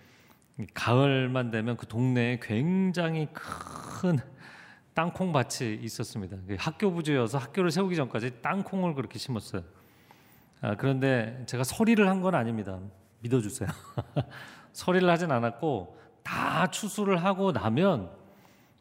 가을만 0.73 1.51
되면 1.51 1.75
그 1.77 1.87
동네에 1.87 2.39
굉장히 2.41 3.27
큰 3.33 4.19
땅콩 4.93 5.31
밭이 5.31 5.75
있었습니다. 5.81 6.37
학교 6.57 6.91
부지여서 6.91 7.37
학교를 7.37 7.71
세우기 7.71 7.95
전까지 7.95 8.41
땅콩을 8.41 8.93
그렇게 8.93 9.17
심었어요. 9.19 9.63
아, 10.61 10.75
그런데 10.75 11.43
제가 11.47 11.63
서리를 11.63 12.07
한 12.07 12.21
건 12.21 12.35
아닙니다. 12.35 12.79
믿어주세요. 13.21 13.69
서리를 14.73 15.09
하진 15.09 15.31
않았고 15.31 15.97
다 16.23 16.67
추수를 16.69 17.23
하고 17.23 17.51
나면 17.51 18.11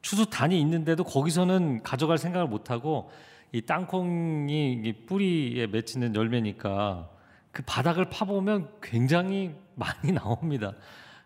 추수단이 0.03 0.61
있는데도 0.61 1.05
거기서는 1.05 1.83
가져갈 1.83 2.18
생각을 2.18 2.47
못 2.49 2.71
하고 2.71 3.11
이 3.53 3.62
땅콩이 3.62 5.05
뿌리에 5.07 5.66
맺히는 5.66 6.14
열매니까 6.14 7.11
그 7.53 7.62
바닥을 7.66 8.11
파보면 8.11 8.68
굉장히 8.80 9.55
많이 9.74 10.12
나옵니다. 10.14 10.72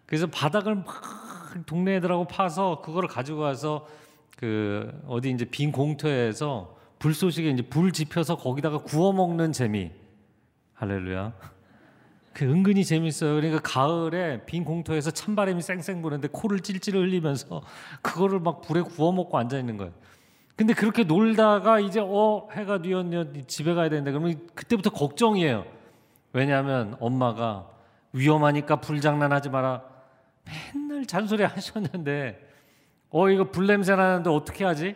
그래서 0.07 0.27
바닥을 0.27 0.77
막 0.77 0.87
동네 1.67 1.97
애들하고 1.97 2.27
파서 2.27 2.81
그거를 2.81 3.09
가지고 3.09 3.41
가서 3.41 3.87
그 4.37 4.91
어디 5.07 5.31
이제 5.31 5.45
빈 5.45 5.71
공터에서 5.71 6.77
불쏘시개 6.99 7.51
이제 7.51 7.63
불 7.63 7.93
지펴서 7.93 8.37
거기다가 8.37 8.79
구워 8.79 9.13
먹는 9.13 9.53
재미. 9.53 9.91
할렐루야. 10.75 11.33
그 12.33 12.45
은근히 12.45 12.85
재밌어요. 12.85 13.35
그러니까 13.37 13.61
가을에 13.63 14.45
빈 14.45 14.65
공터에서 14.65 15.13
찬바람이 15.13 15.63
쌩쌩 15.63 16.03
부는데 16.03 16.29
코를 16.33 16.61
찔찔 16.61 16.97
흘리면서 16.97 17.63
그거를 18.03 18.41
막 18.41 18.61
불에 18.61 18.83
구워 18.83 19.13
먹고 19.13 19.39
앉아 19.39 19.59
있는 19.59 19.77
거예요. 19.77 19.93
근데 20.57 20.73
그렇게 20.73 21.03
놀다가 21.03 21.81
이제 21.81 22.01
어 22.01 22.49
해가 22.53 22.81
뒤었네 22.81 23.47
집에 23.47 23.75
가야 23.75 23.89
되는데 23.89 24.13
그러면 24.13 24.47
그때부터 24.55 24.91
걱정이에요. 24.91 25.65
왜냐하면 26.33 26.97
엄마가 27.01 27.69
위험하니까 28.13 28.77
불장난하지 28.77 29.51
마라. 29.51 29.83
맨날 30.75 31.07
잔소리 31.07 31.43
하셨는데 31.45 32.49
어 33.11 33.31
이거 33.31 33.51
불 33.51 33.67
냄새 33.67 33.97
나는데 33.97 34.31
어떻게 34.31 34.65
하지? 34.65 34.95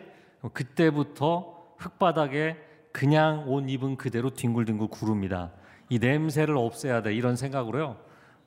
그때부터 0.53 1.73
흙바닥에 1.77 2.57
그냥 2.93 3.45
옷 3.47 3.69
입은 3.69 3.97
그대로 3.97 4.29
뒹굴뒹굴 4.29 4.87
구릅니다. 4.87 5.51
이 5.89 5.99
냄새를 5.99 6.55
없애야 6.55 7.01
돼 7.01 7.13
이런 7.13 7.35
생각으로요. 7.35 7.97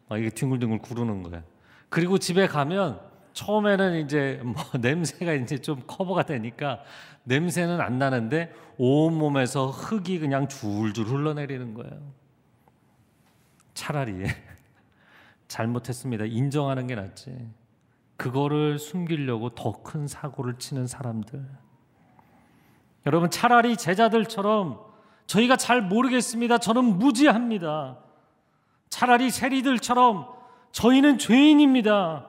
막 0.08 0.18
이게 0.18 0.30
뒹굴뒹굴 0.30 0.78
구르는 0.78 1.22
거예요. 1.22 1.42
그리고 1.90 2.16
집에 2.16 2.46
가면 2.46 3.11
처음에는 3.32 4.04
이제 4.04 4.40
뭐 4.44 4.54
냄새가 4.80 5.32
이제 5.34 5.58
좀 5.58 5.82
커버가 5.86 6.24
되니까 6.24 6.82
냄새는 7.24 7.80
안 7.80 7.98
나는데 7.98 8.52
온 8.78 9.14
몸에서 9.16 9.68
흙이 9.68 10.18
그냥 10.18 10.48
줄줄 10.48 11.06
흘러내리는 11.06 11.74
거예요. 11.74 12.12
차라리 13.74 14.24
잘못했습니다. 15.48 16.24
인정하는 16.24 16.86
게 16.86 16.94
낫지. 16.94 17.36
그거를 18.16 18.78
숨기려고 18.78 19.50
더 19.50 19.82
큰 19.82 20.06
사고를 20.06 20.54
치는 20.58 20.86
사람들. 20.86 21.44
여러분 23.06 23.30
차라리 23.30 23.76
제자들처럼 23.76 24.80
저희가 25.26 25.56
잘 25.56 25.80
모르겠습니다. 25.82 26.58
저는 26.58 26.84
무지합니다. 26.98 27.98
차라리 28.90 29.30
세리들처럼 29.30 30.28
저희는 30.72 31.18
죄인입니다. 31.18 32.28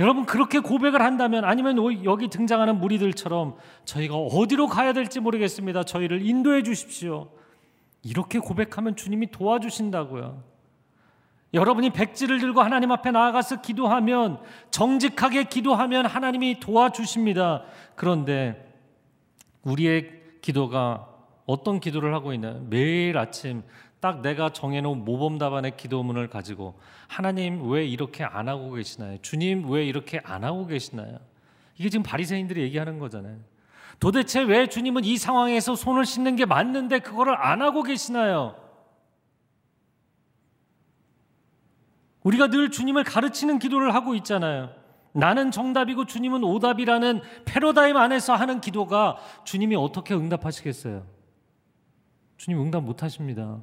여러분 0.00 0.24
그렇게 0.24 0.60
고백을 0.60 1.02
한다면 1.02 1.44
아니면 1.44 1.76
여기 2.04 2.28
등장하는 2.28 2.80
무리들처럼 2.80 3.56
저희가 3.84 4.16
어디로 4.16 4.66
가야 4.66 4.94
될지 4.94 5.20
모르겠습니다. 5.20 5.84
저희를 5.84 6.26
인도해 6.26 6.62
주십시오. 6.62 7.28
이렇게 8.02 8.38
고백하면 8.38 8.96
주님이 8.96 9.30
도와주신다고요. 9.30 10.42
여러분이 11.52 11.90
백지를 11.90 12.40
들고 12.40 12.62
하나님 12.62 12.92
앞에 12.92 13.10
나아가서 13.10 13.60
기도하면 13.60 14.40
정직하게 14.70 15.44
기도하면 15.44 16.06
하나님이 16.06 16.60
도와주십니다. 16.60 17.64
그런데 17.94 18.72
우리의 19.64 20.12
기도가 20.40 21.08
어떤 21.44 21.78
기도를 21.78 22.14
하고 22.14 22.32
있나요? 22.32 22.64
매일 22.70 23.18
아침 23.18 23.64
딱 24.00 24.22
내가 24.22 24.50
정해놓은 24.50 25.04
모범 25.04 25.38
답안의 25.38 25.76
기도문을 25.76 26.28
가지고 26.28 26.74
하나님 27.06 27.70
왜 27.70 27.86
이렇게 27.86 28.24
안 28.24 28.48
하고 28.48 28.72
계시나요? 28.72 29.18
주님 29.20 29.70
왜 29.70 29.84
이렇게 29.84 30.20
안 30.24 30.42
하고 30.42 30.66
계시나요? 30.66 31.18
이게 31.76 31.90
지금 31.90 32.02
바리새인들이 32.02 32.62
얘기하는 32.62 32.98
거잖아요. 32.98 33.38
도대체 33.98 34.40
왜 34.40 34.66
주님은 34.66 35.04
이 35.04 35.18
상황에서 35.18 35.76
손을 35.76 36.06
씻는 36.06 36.36
게 36.36 36.46
맞는데 36.46 37.00
그거를 37.00 37.36
안 37.36 37.60
하고 37.60 37.82
계시나요? 37.82 38.56
우리가 42.22 42.48
늘 42.48 42.70
주님을 42.70 43.04
가르치는 43.04 43.58
기도를 43.58 43.94
하고 43.94 44.14
있잖아요. 44.14 44.70
나는 45.12 45.50
정답이고 45.50 46.06
주님은 46.06 46.44
오답이라는 46.44 47.20
패러다임 47.44 47.96
안에서 47.96 48.34
하는 48.34 48.60
기도가 48.60 49.16
주님이 49.44 49.76
어떻게 49.76 50.14
응답하시겠어요? 50.14 51.04
주님 52.38 52.60
응답 52.62 52.84
못 52.84 53.02
하십니다. 53.02 53.60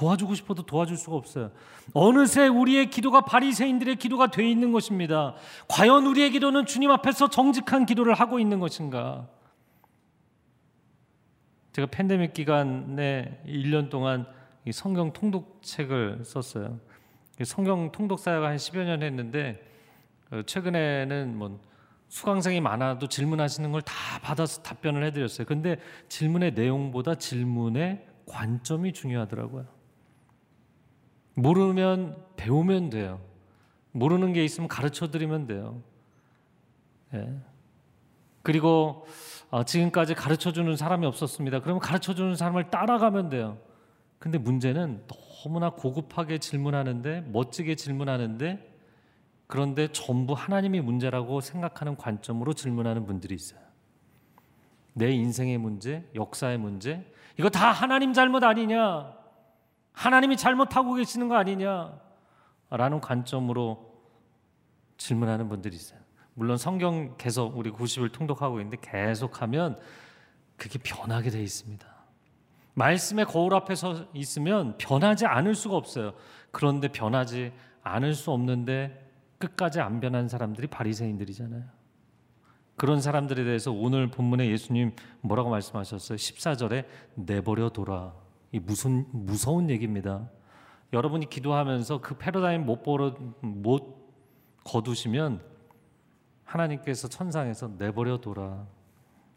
도와주고 0.00 0.34
싶어도 0.34 0.62
도와줄 0.62 0.96
수가 0.96 1.16
없어요. 1.16 1.50
어느새 1.92 2.48
우리의 2.48 2.88
기도가 2.88 3.20
바리새인들의 3.20 3.96
기도가 3.96 4.28
돼 4.28 4.48
있는 4.50 4.72
것입니다. 4.72 5.34
과연 5.68 6.06
우리의 6.06 6.30
기도는 6.30 6.64
주님 6.64 6.90
앞에서 6.90 7.28
정직한 7.28 7.84
기도를 7.84 8.14
하고 8.14 8.38
있는 8.38 8.60
것인가? 8.60 9.28
제가 11.72 11.88
팬데믹 11.90 12.32
기간에 12.32 13.42
1년 13.46 13.90
동안 13.90 14.26
성경 14.72 15.12
통독책을 15.12 16.24
썼어요. 16.24 16.80
성경 17.44 17.92
통독 17.92 18.18
사역을 18.18 18.48
한 18.48 18.56
10여 18.56 18.84
년 18.84 19.02
했는데 19.02 19.62
어, 20.30 20.40
최근에는 20.46 21.36
뭐 21.36 21.60
수강생이 22.08 22.60
많아도 22.60 23.06
질문하시는 23.06 23.70
걸 23.70 23.82
다 23.82 23.94
받아서 24.22 24.62
답변을 24.62 25.04
해드렸어요. 25.04 25.46
근데 25.46 25.78
질문의 26.08 26.54
내용보다 26.54 27.16
질문의 27.16 28.06
관점이 28.26 28.92
중요하더라고요. 28.92 29.79
모르면 31.40 32.16
배우면 32.36 32.90
돼요. 32.90 33.20
모르는 33.92 34.32
게 34.32 34.44
있으면 34.44 34.68
가르쳐 34.68 35.10
드리면 35.10 35.46
돼요. 35.46 35.82
예. 37.14 37.28
그리고 38.42 39.06
어, 39.50 39.64
지금까지 39.64 40.14
가르쳐 40.14 40.52
주는 40.52 40.76
사람이 40.76 41.06
없었습니다. 41.06 41.60
그러면 41.60 41.80
가르쳐 41.80 42.14
주는 42.14 42.34
사람을 42.36 42.70
따라가면 42.70 43.30
돼요. 43.30 43.58
근데 44.18 44.38
문제는 44.38 45.04
너무나 45.42 45.70
고급하게 45.70 46.38
질문하는데 46.38 47.22
멋지게 47.32 47.74
질문하는데 47.74 48.70
그런데 49.46 49.88
전부 49.88 50.34
하나님이 50.34 50.80
문제라고 50.80 51.40
생각하는 51.40 51.96
관점으로 51.96 52.52
질문하는 52.52 53.06
분들이 53.06 53.34
있어요. 53.34 53.58
내 54.92 55.10
인생의 55.10 55.58
문제, 55.58 56.08
역사의 56.14 56.58
문제, 56.58 57.04
이거 57.36 57.48
다 57.48 57.72
하나님 57.72 58.12
잘못 58.12 58.44
아니냐? 58.44 59.19
하나님이 60.00 60.38
잘못하고 60.38 60.94
계시는 60.94 61.28
거 61.28 61.36
아니냐? 61.36 61.92
라는 62.70 63.02
관점으로 63.02 64.00
질문하는 64.96 65.50
분들이 65.50 65.76
있어요. 65.76 66.00
물론 66.32 66.56
성경 66.56 67.18
계속 67.18 67.58
우리 67.58 67.70
90을 67.70 68.10
통독하고 68.10 68.60
있는데 68.60 68.78
계속하면 68.80 69.78
그게 70.56 70.78
변하게 70.78 71.28
돼 71.28 71.42
있습니다. 71.42 71.86
말씀의 72.72 73.26
거울 73.26 73.54
앞에 73.54 73.74
서 73.74 74.06
있으면 74.14 74.78
변하지 74.78 75.26
않을 75.26 75.54
수가 75.54 75.76
없어요. 75.76 76.14
그런데 76.50 76.88
변하지 76.88 77.52
않을 77.82 78.14
수 78.14 78.30
없는데 78.30 79.06
끝까지 79.36 79.80
안 79.80 80.00
변한 80.00 80.28
사람들이 80.28 80.68
바리새인들이잖아요. 80.68 81.64
그런 82.76 83.02
사람들에 83.02 83.44
대해서 83.44 83.70
오늘 83.70 84.10
본문에 84.10 84.48
예수님 84.48 84.96
뭐라고 85.20 85.50
말씀하셨어요? 85.50 86.16
14절에 86.16 86.86
내버려 87.16 87.68
둬라. 87.68 88.19
이 88.52 88.58
무슨 88.58 89.06
무서운 89.12 89.70
얘기입니다. 89.70 90.28
여러분이 90.92 91.28
기도하면서 91.30 92.00
그 92.00 92.16
패러다임 92.16 92.66
못 92.66 92.82
벌어 92.82 93.14
못 93.40 94.00
거두시면 94.64 95.40
하나님께서 96.44 97.08
천상에서 97.08 97.72
내버려 97.78 98.20
둬라. 98.20 98.66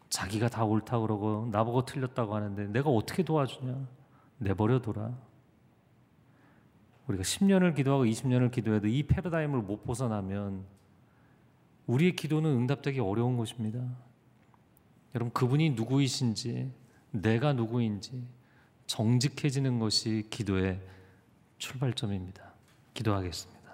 자기가 0.08 0.48
다 0.48 0.64
옳다 0.64 0.98
그러고 1.00 1.48
나보고 1.50 1.84
틀렸다고 1.84 2.34
하는데 2.34 2.66
내가 2.68 2.90
어떻게 2.90 3.22
도와주냐? 3.22 3.86
내버려 4.38 4.80
둬라. 4.80 5.16
우리가 7.06 7.22
10년을 7.22 7.74
기도하고 7.74 8.04
20년을 8.04 8.50
기도해도 8.50 8.88
이 8.88 9.04
패러다임을 9.04 9.60
못 9.62 9.84
벗어나면 9.84 10.64
우리의 11.86 12.16
기도는 12.16 12.50
응답되기 12.50 13.00
어려운 13.00 13.36
것입니다. 13.36 13.80
여러분 15.14 15.32
그분이 15.32 15.70
누구이신지 15.70 16.72
내가 17.10 17.52
누구인지 17.52 18.26
정직해지는 18.86 19.78
것이 19.78 20.26
기도의 20.30 20.80
출발점입니다. 21.58 22.52
기도하겠습니다. 22.94 23.64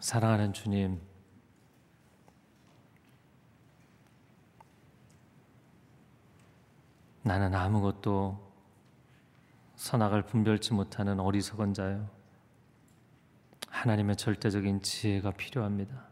사랑하는 0.00 0.52
주님, 0.52 1.00
나는 7.22 7.54
아무것도 7.56 8.40
선악을 9.74 10.22
분별치 10.26 10.74
못하는 10.74 11.18
어리석은 11.18 11.74
자요. 11.74 12.08
하나님의 13.68 14.14
절대적인 14.16 14.82
지혜가 14.82 15.32
필요합니다. 15.32 16.05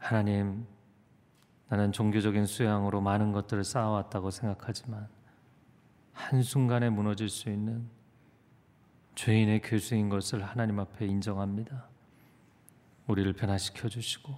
하나님, 0.00 0.66
나는 1.68 1.92
종교적인 1.92 2.46
수양으로 2.46 3.00
많은 3.00 3.30
것들을 3.30 3.62
쌓아왔다고 3.62 4.30
생각하지만 4.30 5.08
한순간에 6.12 6.90
무너질 6.90 7.28
수 7.28 7.48
있는 7.48 7.88
죄인의 9.14 9.60
교수인 9.60 10.08
것을 10.08 10.42
하나님 10.42 10.80
앞에 10.80 11.06
인정합니다. 11.06 11.86
우리를 13.06 13.30
변화시켜 13.34 13.88
주시고 13.88 14.34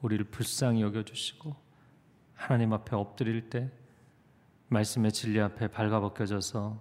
우리를 0.00 0.24
불쌍히 0.30 0.80
여겨 0.80 1.04
주시고 1.04 1.54
하나님 2.34 2.72
앞에 2.72 2.96
엎드릴 2.96 3.50
때 3.50 3.70
말씀의 4.68 5.12
진리 5.12 5.40
앞에 5.40 5.68
발가벗겨져서 5.68 6.80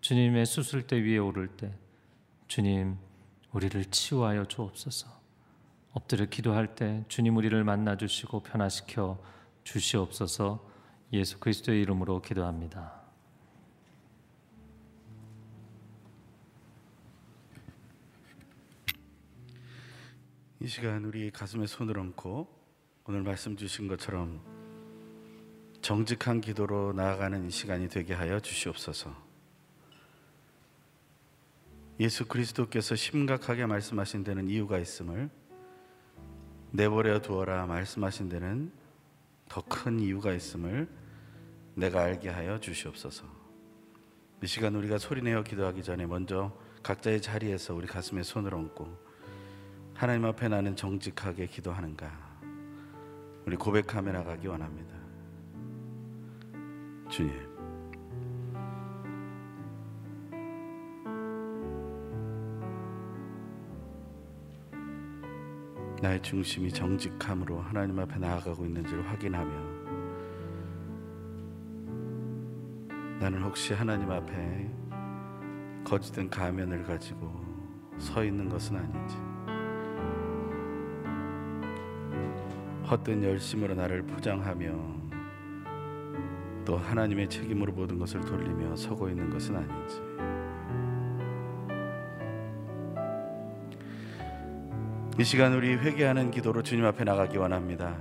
주님의 0.00 0.46
수술대 0.46 1.02
위에 1.02 1.18
오를 1.18 1.48
때 1.48 1.76
주님 2.46 2.96
우리를 3.52 3.84
치유하여 3.86 4.46
주옵소서. 4.46 5.21
엎드려 5.92 6.24
기도할 6.26 6.74
때 6.74 7.04
주님 7.08 7.36
우리를 7.36 7.62
만나 7.64 7.96
주시고 7.96 8.40
변화시켜 8.40 9.22
주시옵소서. 9.64 10.66
예수 11.12 11.38
그리스도의 11.38 11.82
이름으로 11.82 12.22
기도합니다. 12.22 13.02
이 20.60 20.66
시간 20.66 21.04
우리 21.04 21.30
가슴에 21.30 21.66
손을 21.66 21.98
얹고 21.98 22.48
오늘 23.04 23.22
말씀 23.22 23.56
주신 23.56 23.88
것처럼 23.88 24.40
정직한 25.82 26.40
기도로 26.40 26.92
나아가는 26.92 27.44
이 27.44 27.50
시간이 27.50 27.88
되게 27.88 28.14
하여 28.14 28.40
주시옵소서. 28.40 29.14
예수 32.00 32.26
그리스도께서 32.26 32.94
심각하게 32.94 33.66
말씀하신 33.66 34.24
데는 34.24 34.48
이유가 34.48 34.78
있음을 34.78 35.28
내버려 36.72 37.20
두어라 37.20 37.66
말씀하신 37.66 38.28
데는 38.28 38.72
더 39.48 39.62
큰 39.68 40.00
이유가 40.00 40.32
있음을 40.32 40.88
내가 41.74 42.02
알게 42.02 42.30
하여 42.30 42.58
주시옵소서. 42.58 43.24
이 44.42 44.46
시간 44.46 44.74
우리가 44.74 44.98
소리내어 44.98 45.42
기도하기 45.42 45.82
전에 45.82 46.06
먼저 46.06 46.56
각자의 46.82 47.20
자리에서 47.20 47.74
우리 47.74 47.86
가슴에 47.86 48.22
손을 48.22 48.54
얹고 48.54 48.88
하나님 49.94 50.24
앞에 50.24 50.48
나는 50.48 50.74
정직하게 50.74 51.46
기도하는가 51.46 52.10
우리 53.46 53.56
고백하며 53.56 54.12
나가기 54.12 54.46
원합니다. 54.46 54.94
주님. 57.10 57.51
나의 66.02 66.20
중심이 66.20 66.68
정직함으로 66.68 67.60
하나님 67.60 67.96
앞에 68.00 68.18
나아가고 68.18 68.64
있는지를 68.64 69.08
확인하며 69.08 69.52
나는 73.20 73.40
혹시 73.40 73.72
하나님 73.72 74.10
앞에 74.10 74.68
거짓된 75.84 76.28
가면을 76.28 76.82
가지고 76.82 77.32
서 77.98 78.24
있는 78.24 78.48
것은 78.48 78.76
아닌지 78.78 79.16
헛된 82.90 83.22
열심으로 83.22 83.76
나를 83.76 84.02
포장하며 84.02 85.02
또 86.64 86.78
하나님의 86.78 87.30
책임으로 87.30 87.72
모든 87.74 88.00
것을 88.00 88.20
돌리며 88.22 88.74
서고 88.74 89.08
있는 89.08 89.30
것은 89.30 89.54
아닌지 89.54 90.02
이 95.18 95.24
시간 95.24 95.52
우리 95.52 95.74
회개하는 95.74 96.30
기도로 96.30 96.62
주님 96.62 96.86
앞에 96.86 97.04
나가기 97.04 97.36
원합니다. 97.36 97.98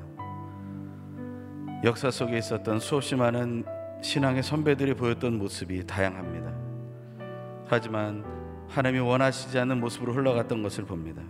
역사 1.84 2.10
속에 2.10 2.38
있었던 2.38 2.80
수없이 2.80 3.18
많은 3.18 3.66
신앙의 4.02 4.42
선배들이 4.42 4.94
보였던 4.94 5.38
모습이 5.38 5.86
다양합니다. 5.86 6.54
하지만 7.68 8.24
하나님이 8.70 9.04
원하시지 9.04 9.60
않는 9.60 9.82
모습으로 9.82 10.14
흘러갔던 10.14 10.64
것을 10.64 10.86
봅니다. 10.86 11.22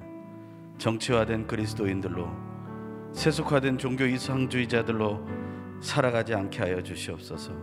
정치화된 0.77 1.47
그리스도인들로 1.47 2.29
세속화된 3.13 3.79
종교 3.79 4.05
이상주의자들로 4.05 5.25
살아가지 5.81 6.35
않게 6.35 6.59
하여 6.59 6.81
주시옵소서. 6.81 7.53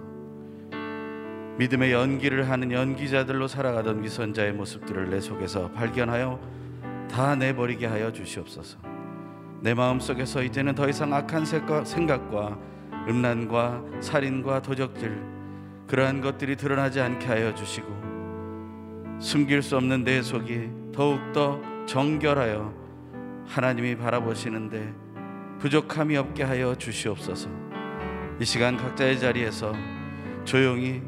믿음의 1.58 1.92
연기를 1.92 2.50
하는 2.50 2.72
연기자들로 2.72 3.46
살아가던 3.46 4.02
위선자의 4.02 4.54
모습들을 4.54 5.08
내 5.08 5.20
속에서 5.20 5.70
발견하여 5.70 6.58
다 7.10 7.34
내버리게 7.34 7.86
하여 7.86 8.12
주시옵소서. 8.12 8.78
내 9.60 9.74
마음 9.74 9.98
속에서 9.98 10.42
이제는 10.42 10.74
더 10.74 10.88
이상 10.88 11.12
악한 11.12 11.44
생각과 11.44 12.58
음란과 13.08 13.82
살인과 14.00 14.62
도적질 14.62 15.20
그러한 15.88 16.20
것들이 16.20 16.56
드러나지 16.56 17.00
않게 17.00 17.26
하여 17.26 17.54
주시고 17.54 17.88
숨길 19.18 19.62
수 19.62 19.76
없는 19.76 20.04
내 20.04 20.22
속이 20.22 20.70
더욱더 20.92 21.60
정결하여 21.86 22.72
하나님이 23.46 23.96
바라보시는데 23.96 24.94
부족함이 25.58 26.16
없게 26.16 26.44
하여 26.44 26.74
주시옵소서. 26.74 27.48
이 28.40 28.44
시간 28.44 28.76
각자의 28.76 29.18
자리에서 29.18 29.72
조용히 30.44 31.02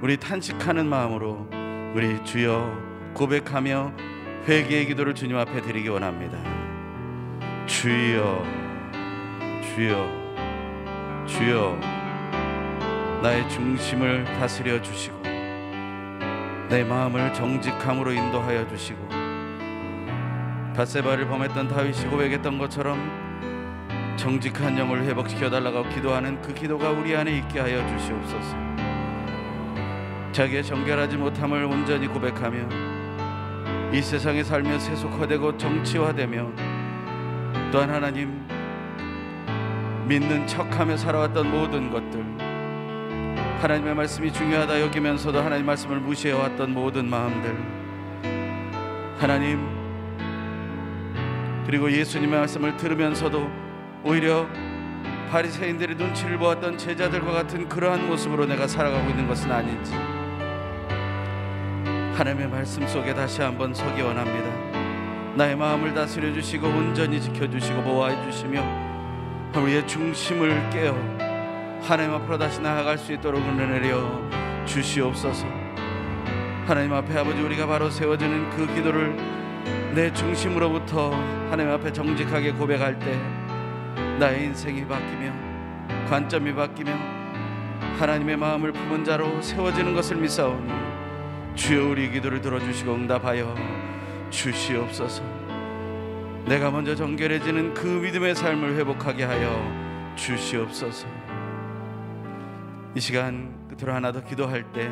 우리 0.00 0.16
탄식하는 0.16 0.86
마음으로 0.86 1.46
우리 1.94 2.22
주여 2.24 3.12
고백하며 3.14 4.13
회개의 4.46 4.86
기도를 4.86 5.14
주님 5.14 5.38
앞에 5.38 5.62
드리기 5.62 5.88
원합니다. 5.88 6.36
주여, 7.64 8.44
주여, 9.62 11.24
주여, 11.26 11.78
나의 13.22 13.48
중심을 13.48 14.24
다스려 14.24 14.82
주시고, 14.82 15.22
내 16.68 16.84
마음을 16.84 17.32
정직함으로 17.32 18.12
인도하여 18.12 18.68
주시고, 18.68 19.08
바세바를 20.76 21.26
범했던 21.26 21.68
다윗이 21.68 22.10
고백했던 22.10 22.58
것처럼 22.58 24.14
정직한 24.18 24.76
영을 24.76 25.04
회복시켜 25.04 25.48
달라고 25.48 25.88
기도하는 25.88 26.42
그 26.42 26.52
기도가 26.52 26.90
우리 26.90 27.16
안에 27.16 27.38
있게 27.38 27.60
하여 27.60 27.78
주시옵소서. 27.96 28.56
자기의 30.32 30.62
정결하지 30.64 31.16
못함을 31.16 31.64
온전히 31.64 32.08
고백하며 32.08 32.93
이 33.94 34.02
세상에 34.02 34.42
살며 34.42 34.76
세속화되고 34.80 35.56
정치화되며 35.56 36.50
또한 37.70 37.90
하나님 37.90 38.44
믿는 40.08 40.48
척하며 40.48 40.96
살아왔던 40.96 41.48
모든 41.48 41.92
것들 41.92 42.24
하나님의 43.60 43.94
말씀이 43.94 44.32
중요하다 44.32 44.80
여기면서도 44.80 45.40
하나님 45.40 45.66
말씀을 45.66 46.00
무시해왔던 46.00 46.74
모든 46.74 47.08
마음들 47.08 47.56
하나님 49.20 49.64
그리고 51.64 51.88
예수님의 51.88 52.36
말씀을 52.40 52.76
들으면서도 52.76 53.48
오히려 54.02 54.48
바리새인들의 55.30 55.94
눈치를 55.94 56.38
보았던 56.38 56.78
제자들과 56.78 57.30
같은 57.30 57.68
그러한 57.68 58.08
모습으로 58.08 58.46
내가 58.46 58.66
살아가고 58.66 59.08
있는 59.10 59.28
것은 59.28 59.52
아닌지 59.52 60.13
하나님의 62.14 62.48
말씀 62.48 62.86
속에 62.86 63.12
다시 63.12 63.42
한번 63.42 63.74
서기 63.74 64.00
원합니다. 64.00 64.48
나의 65.34 65.56
마음을 65.56 65.92
다스려 65.94 66.32
주시고 66.32 66.68
온전히 66.68 67.20
지켜 67.20 67.50
주시고 67.50 67.82
보호해 67.82 68.14
주시며 68.30 68.62
우리의 69.56 69.84
중심을 69.88 70.70
깨어 70.70 70.94
하나님 71.82 72.14
앞으로 72.14 72.38
다시 72.38 72.60
나아갈 72.60 72.98
수 72.98 73.12
있도록 73.12 73.42
은혜 73.42 73.66
내려 73.66 73.98
주시옵소서. 74.64 75.44
하나님 76.66 76.92
앞에 76.92 77.18
아버지 77.18 77.42
우리가 77.42 77.66
바로 77.66 77.90
세워지는 77.90 78.50
그 78.50 78.72
기도를 78.72 79.16
내 79.96 80.12
중심으로부터 80.12 81.10
하나님 81.50 81.72
앞에 81.72 81.92
정직하게 81.92 82.52
고백할 82.52 82.96
때 83.00 83.18
나의 84.20 84.44
인생이 84.44 84.86
바뀌며 84.86 85.32
관점이 86.08 86.54
바뀌며 86.54 86.92
하나님의 87.98 88.36
마음을 88.36 88.72
품은 88.72 89.04
자로 89.04 89.42
세워지는 89.42 89.94
것을 89.96 90.16
믿사오니 90.16 90.93
주여 91.54 91.88
우리 91.88 92.10
기도를 92.10 92.40
들어주시고 92.40 92.94
응답하여 92.94 93.54
주시옵소서. 94.30 95.22
내가 96.46 96.70
먼저 96.70 96.94
정결해지는 96.96 97.74
그 97.74 97.86
믿음의 97.86 98.34
삶을 98.34 98.76
회복하게 98.76 99.24
하여 99.24 100.14
주시옵소서. 100.16 101.06
이 102.96 103.00
시간 103.00 103.68
끝으로 103.68 103.94
하나 103.94 104.12
더 104.12 104.22
기도할 104.22 104.72
때 104.72 104.90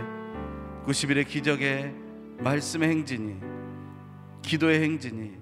90일의 0.87 1.27
기적의 1.27 1.95
말씀의 2.39 2.89
행진이 2.89 3.37
기도의 4.43 4.83
행진이 4.83 5.33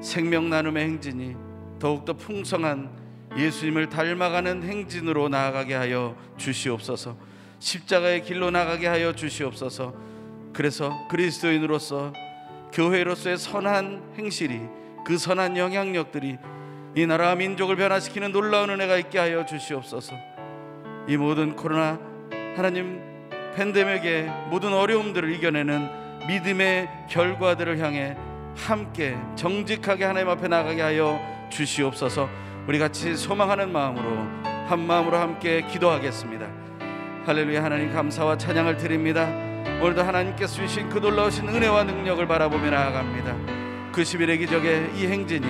생명 0.00 0.48
나눔의 0.48 0.84
행진이 0.84 1.36
더욱더 1.78 2.12
풍성한 2.12 2.90
예수님을 3.36 3.88
닮아가는 3.88 4.62
행진으로 4.62 5.28
나아가게 5.28 5.74
하여 5.74 6.16
주시옵소서. 6.36 7.16
십자가의 7.58 8.22
길로 8.22 8.50
나가게 8.50 8.86
하여 8.86 9.12
주시옵소서. 9.12 10.15
그래서 10.56 10.90
그리스도인으로서 11.08 12.14
교회로서의 12.72 13.36
선한 13.36 14.14
행실이 14.16 14.58
그 15.04 15.18
선한 15.18 15.58
영향력들이 15.58 16.38
이 16.96 17.06
나라와 17.06 17.34
민족을 17.34 17.76
변화시키는 17.76 18.32
놀라운 18.32 18.70
은혜가 18.70 18.96
있게 18.96 19.18
하여 19.18 19.44
주시옵소서. 19.44 20.14
이 21.08 21.16
모든 21.18 21.54
코로나 21.54 22.00
하나님 22.56 23.02
팬데믹의 23.54 24.48
모든 24.48 24.72
어려움들을 24.72 25.30
이겨내는 25.34 26.26
믿음의 26.26 26.88
결과들을 27.10 27.78
향해 27.78 28.16
함께 28.56 29.14
정직하게 29.34 30.04
하나님 30.06 30.30
앞에 30.30 30.48
나가게 30.48 30.80
하여 30.80 31.20
주시옵소서. 31.50 32.30
우리 32.66 32.78
같이 32.78 33.14
소망하는 33.14 33.70
마음으로 33.70 34.08
한 34.66 34.86
마음으로 34.86 35.18
함께 35.18 35.66
기도하겠습니다. 35.66 36.46
할렐루야 37.26 37.62
하나님 37.62 37.92
감사와 37.92 38.38
찬양을 38.38 38.78
드립니다. 38.78 39.45
오늘도 39.80 40.02
하나님께서 40.02 40.54
주신 40.54 40.88
그 40.88 40.98
놀라우신 40.98 41.48
은혜와 41.48 41.84
능력을 41.84 42.26
바라보며 42.26 42.70
나아갑니다. 42.70 43.92
그 43.92 44.02
10일의 44.02 44.38
기적의 44.38 44.90
이 44.96 45.06
행진이 45.06 45.46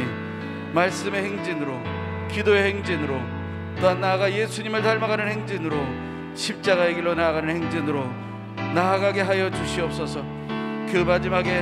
말씀의 0.72 1.24
행진으로 1.24 1.80
기도의 2.28 2.64
행진으로 2.64 3.20
또한 3.80 4.00
나아가 4.00 4.32
예수님을 4.32 4.82
닮아가는 4.82 5.28
행진으로 5.28 5.76
십자가의 6.34 6.94
길로 6.94 7.14
나아가는 7.14 7.48
행진으로 7.48 8.08
나아가게 8.74 9.22
하여 9.22 9.50
주시옵소서. 9.50 10.22
그 10.90 11.04
마지막에 11.06 11.60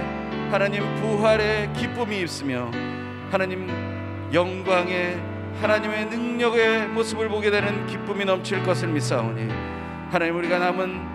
하나님 0.51 0.83
부활의 0.97 1.73
기쁨이 1.75 2.23
있으며 2.23 2.71
하나님 3.31 3.69
영광의 4.33 5.21
하나님의 5.61 6.07
능력의 6.07 6.89
모습을 6.89 7.29
보게 7.29 7.51
되는 7.51 7.87
기쁨이 7.87 8.25
넘칠 8.25 8.63
것을 8.63 8.89
믿사오니 8.89 9.49
하나님 10.11 10.37
우리가 10.37 10.59
남은 10.59 11.14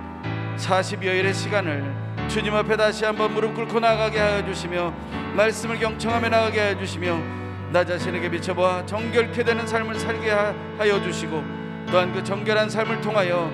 40여일의 0.59 1.33
시간을 1.33 2.27
주님 2.27 2.53
앞에 2.53 2.77
다시 2.77 3.05
한번 3.05 3.33
무릎 3.33 3.55
꿇고 3.55 3.79
나가게 3.79 4.19
하여 4.19 4.45
주시며 4.45 4.93
말씀을 5.35 5.79
경청하며 5.79 6.29
나가게 6.29 6.59
하여 6.59 6.77
주시며 6.77 7.17
나 7.71 7.83
자신에게 7.83 8.29
비춰보아 8.29 8.85
정결케 8.85 9.43
되는 9.43 9.65
삶을 9.65 9.95
살게 9.95 10.29
하여 10.31 11.01
주시고 11.01 11.43
또한 11.89 12.13
그 12.13 12.23
정결한 12.23 12.69
삶을 12.69 13.01
통하여 13.01 13.51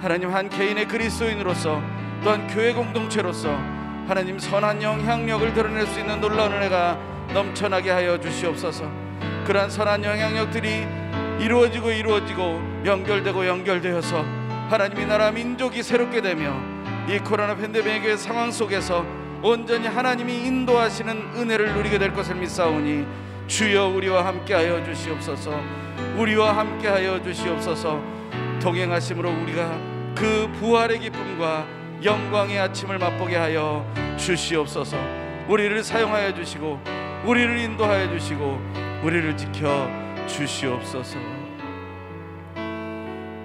하나님 0.00 0.34
한 0.34 0.48
개인의 0.48 0.88
그리스도인으로서 0.88 1.80
또한 2.22 2.46
교회 2.48 2.72
공동체로서 2.72 3.54
하나님 4.06 4.38
선한 4.38 4.82
영향력을 4.82 5.54
드러낼 5.54 5.86
수 5.86 5.98
있는 5.98 6.20
놀라운 6.20 6.52
은혜가 6.52 6.98
넘쳐나게 7.32 7.90
하여 7.90 8.20
주시옵소서. 8.20 8.90
그러한 9.46 9.70
선한 9.70 10.04
영향력들이 10.04 10.86
이루어지고 11.40 11.90
이루어지고 11.90 12.60
연결되고 12.84 13.46
연결되어서 13.46 14.24
하나님이 14.68 15.06
나라 15.06 15.30
민족이 15.30 15.82
새롭게 15.82 16.20
되며 16.20 16.54
이 17.08 17.18
코로나 17.18 17.54
팬데믹의 17.54 18.16
상황 18.16 18.50
속에서 18.50 19.04
온전히 19.42 19.86
하나님이 19.86 20.46
인도하시는 20.46 21.34
은혜를 21.36 21.74
누리게 21.74 21.98
될 21.98 22.14
것을 22.14 22.34
믿사오니 22.36 23.06
주여 23.46 23.88
우리와 23.88 24.24
함께하여 24.24 24.82
주시옵소서. 24.84 25.60
우리와 26.16 26.56
함께하여 26.56 27.22
주시옵소서. 27.22 28.00
동행하심으로 28.62 29.30
우리가 29.42 29.78
그 30.14 30.50
부활의 30.58 31.00
기쁨과 31.00 31.66
영광의 32.02 32.58
아침을 32.58 32.98
맛보게 32.98 33.36
하여 33.36 33.84
주시옵소서. 34.16 34.96
우리를 35.48 35.84
사용하여 35.84 36.32
주시고 36.34 36.80
우리를 37.26 37.58
인도하여 37.58 38.10
주시고 38.10 38.60
우리를 39.02 39.36
지켜 39.36 39.90
주시옵소서. 40.26 41.33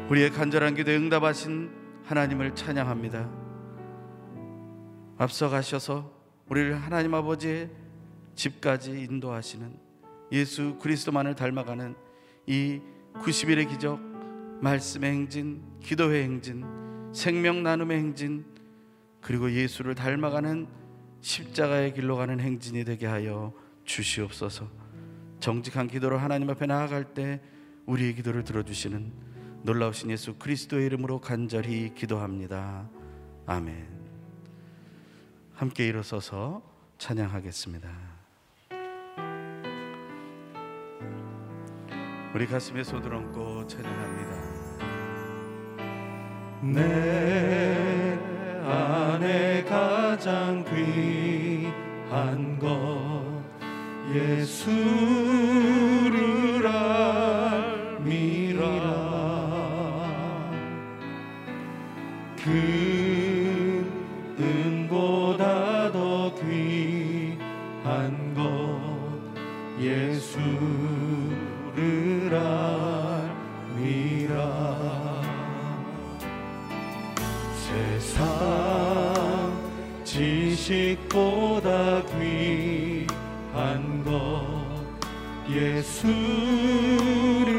우리의 0.09 0.31
간절한 0.31 0.73
기도에 0.73 0.95
응답하신 0.95 1.69
하나님을 2.03 2.55
찬양합니다. 2.55 3.29
앞서 5.19 5.49
가셔서 5.49 6.11
우리를 6.49 6.75
하나님 6.75 7.13
아버지의 7.13 7.69
집까지 8.33 8.89
인도하시는 9.03 9.71
예수 10.31 10.77
그리스도만을 10.81 11.35
닮아가는 11.35 11.93
이 12.47 12.81
90일의 13.13 13.69
기적 13.69 13.99
말씀의 14.61 15.11
행진, 15.11 15.61
기도의 15.79 16.23
행진, 16.23 16.65
생명 17.13 17.61
나눔의 17.61 17.99
행진, 17.99 18.45
그리고 19.21 19.51
예수를 19.51 19.93
닮아가는 19.93 20.67
십자가의 21.21 21.93
길로 21.93 22.15
가는 22.15 22.39
행진이 22.39 22.83
되게 22.83 23.05
하여 23.05 23.53
주시옵소서. 23.85 24.67
정직한 25.39 25.87
기도로 25.87 26.17
하나님 26.17 26.49
앞에 26.49 26.65
나아갈 26.65 27.13
때 27.13 27.41
우리의 27.85 28.15
기도를 28.15 28.43
들어주시는 28.43 29.28
놀라우신 29.63 30.09
예수 30.11 30.35
그리스도의 30.35 30.85
이름으로 30.85 31.19
간절히 31.19 31.93
기도합니다. 31.93 32.89
아멘. 33.45 33.87
함께 35.53 35.85
일어서서 35.87 36.61
찬양하겠습니다. 36.97 37.89
우리 42.33 42.47
가슴에 42.47 42.83
손을 42.83 43.13
얹고 43.13 43.67
찬양합니다. 43.67 44.49
내 46.61 48.17
안에 48.63 49.63
가장 49.65 50.63
귀한 50.63 52.57
것 52.59 53.09
예수 54.13 54.69
그 62.49 63.85
은보다 64.39 65.91
더 65.91 66.33
귀한 66.33 68.33
것 68.33 68.49
예수를 69.79 70.41
알미라. 73.93 74.33
세상 77.53 78.25
지식보다 80.03 82.01
귀한 82.07 84.03
것 84.03 84.49
예수를 85.51 87.58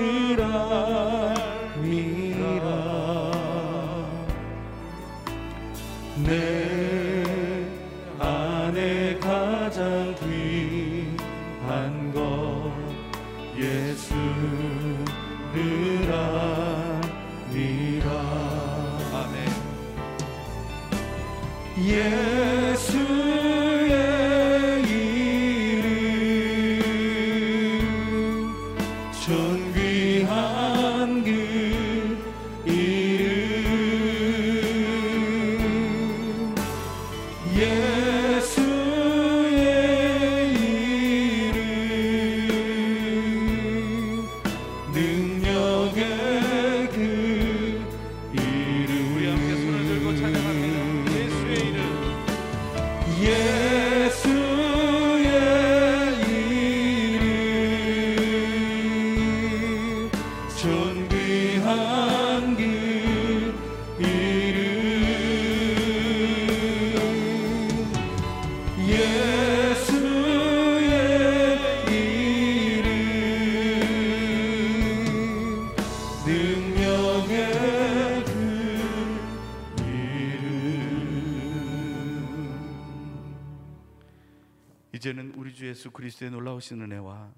예수 85.80 85.90
그리스도의 85.92 86.30
놀라우신 86.30 86.82
은혜와 86.82 87.32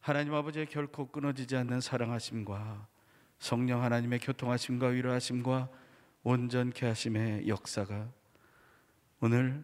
하나님 0.00 0.32
아버지의 0.32 0.64
결코 0.64 1.06
끊어지지 1.10 1.54
않는 1.54 1.82
사랑하심과 1.82 2.88
성령 3.38 3.82
하나님의 3.82 4.20
교통하심과 4.20 4.86
위로하심과 4.86 5.68
온전케 6.22 6.86
하심의 6.86 7.46
역사가 7.46 8.10
오늘 9.20 9.62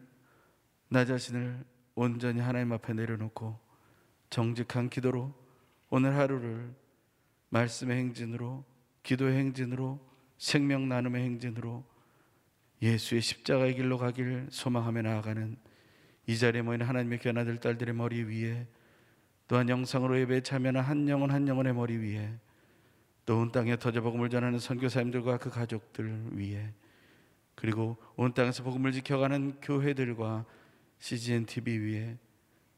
나 0.90 1.06
자신을 1.06 1.64
온전히 1.94 2.40
하나님 2.40 2.72
앞에 2.72 2.92
내려놓고 2.92 3.58
정직한 4.28 4.90
기도로 4.90 5.32
오늘 5.88 6.14
하루를 6.14 6.74
말씀의 7.48 7.96
행진으로 7.96 8.66
기도의 9.02 9.38
행진으로 9.38 9.98
생명 10.36 10.90
나눔의 10.90 11.24
행진으로 11.24 11.82
예수의 12.82 13.22
십자가의 13.22 13.76
길로 13.76 13.96
가길 13.96 14.48
소망하며 14.50 15.00
나아가는 15.00 15.56
이 16.26 16.38
자리에 16.38 16.62
모인 16.62 16.82
하나님의 16.82 17.18
귀한 17.20 17.58
딸들의 17.60 17.94
머리 17.94 18.22
위에 18.22 18.66
또한 19.46 19.68
영상으로 19.68 20.18
예배에 20.20 20.40
참여하는 20.40 20.80
한 20.80 21.08
영혼 21.08 21.30
한 21.30 21.46
영혼의 21.46 21.74
머리 21.74 21.96
위에 21.96 22.34
또 23.26 23.38
온 23.38 23.52
땅에 23.52 23.76
터져 23.76 24.00
복음을 24.02 24.28
전하는 24.28 24.58
선교사님들과 24.58 25.38
그 25.38 25.50
가족들 25.50 26.32
위에 26.32 26.72
그리고 27.54 27.96
온 28.16 28.34
땅에서 28.34 28.62
복음을 28.62 28.92
지켜가는 28.92 29.60
교회들과 29.60 30.44
CGN 30.98 31.46
TV 31.46 31.78
위에 31.78 32.18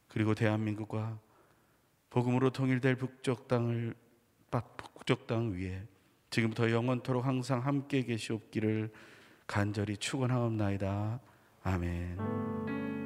그리고 0.09 0.35
대한민국과 0.35 1.19
복음으로 2.11 2.51
통일될 2.51 2.97
북쪽 2.97 3.49
땅을 3.49 3.95
북쪽 4.77 5.27
땅 5.27 5.53
위에 5.53 5.83
지금부터 6.31 6.71
영원토록 6.71 7.25
항상 7.25 7.65
함께 7.65 8.03
계시옵기를 8.05 8.91
간절히 9.47 9.97
축원하옵나이다. 9.97 11.21
아멘. 11.63 13.06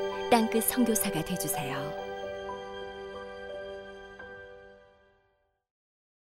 땅끝 0.31 0.63
선교사가 0.63 1.21
되주세요. 1.25 2.10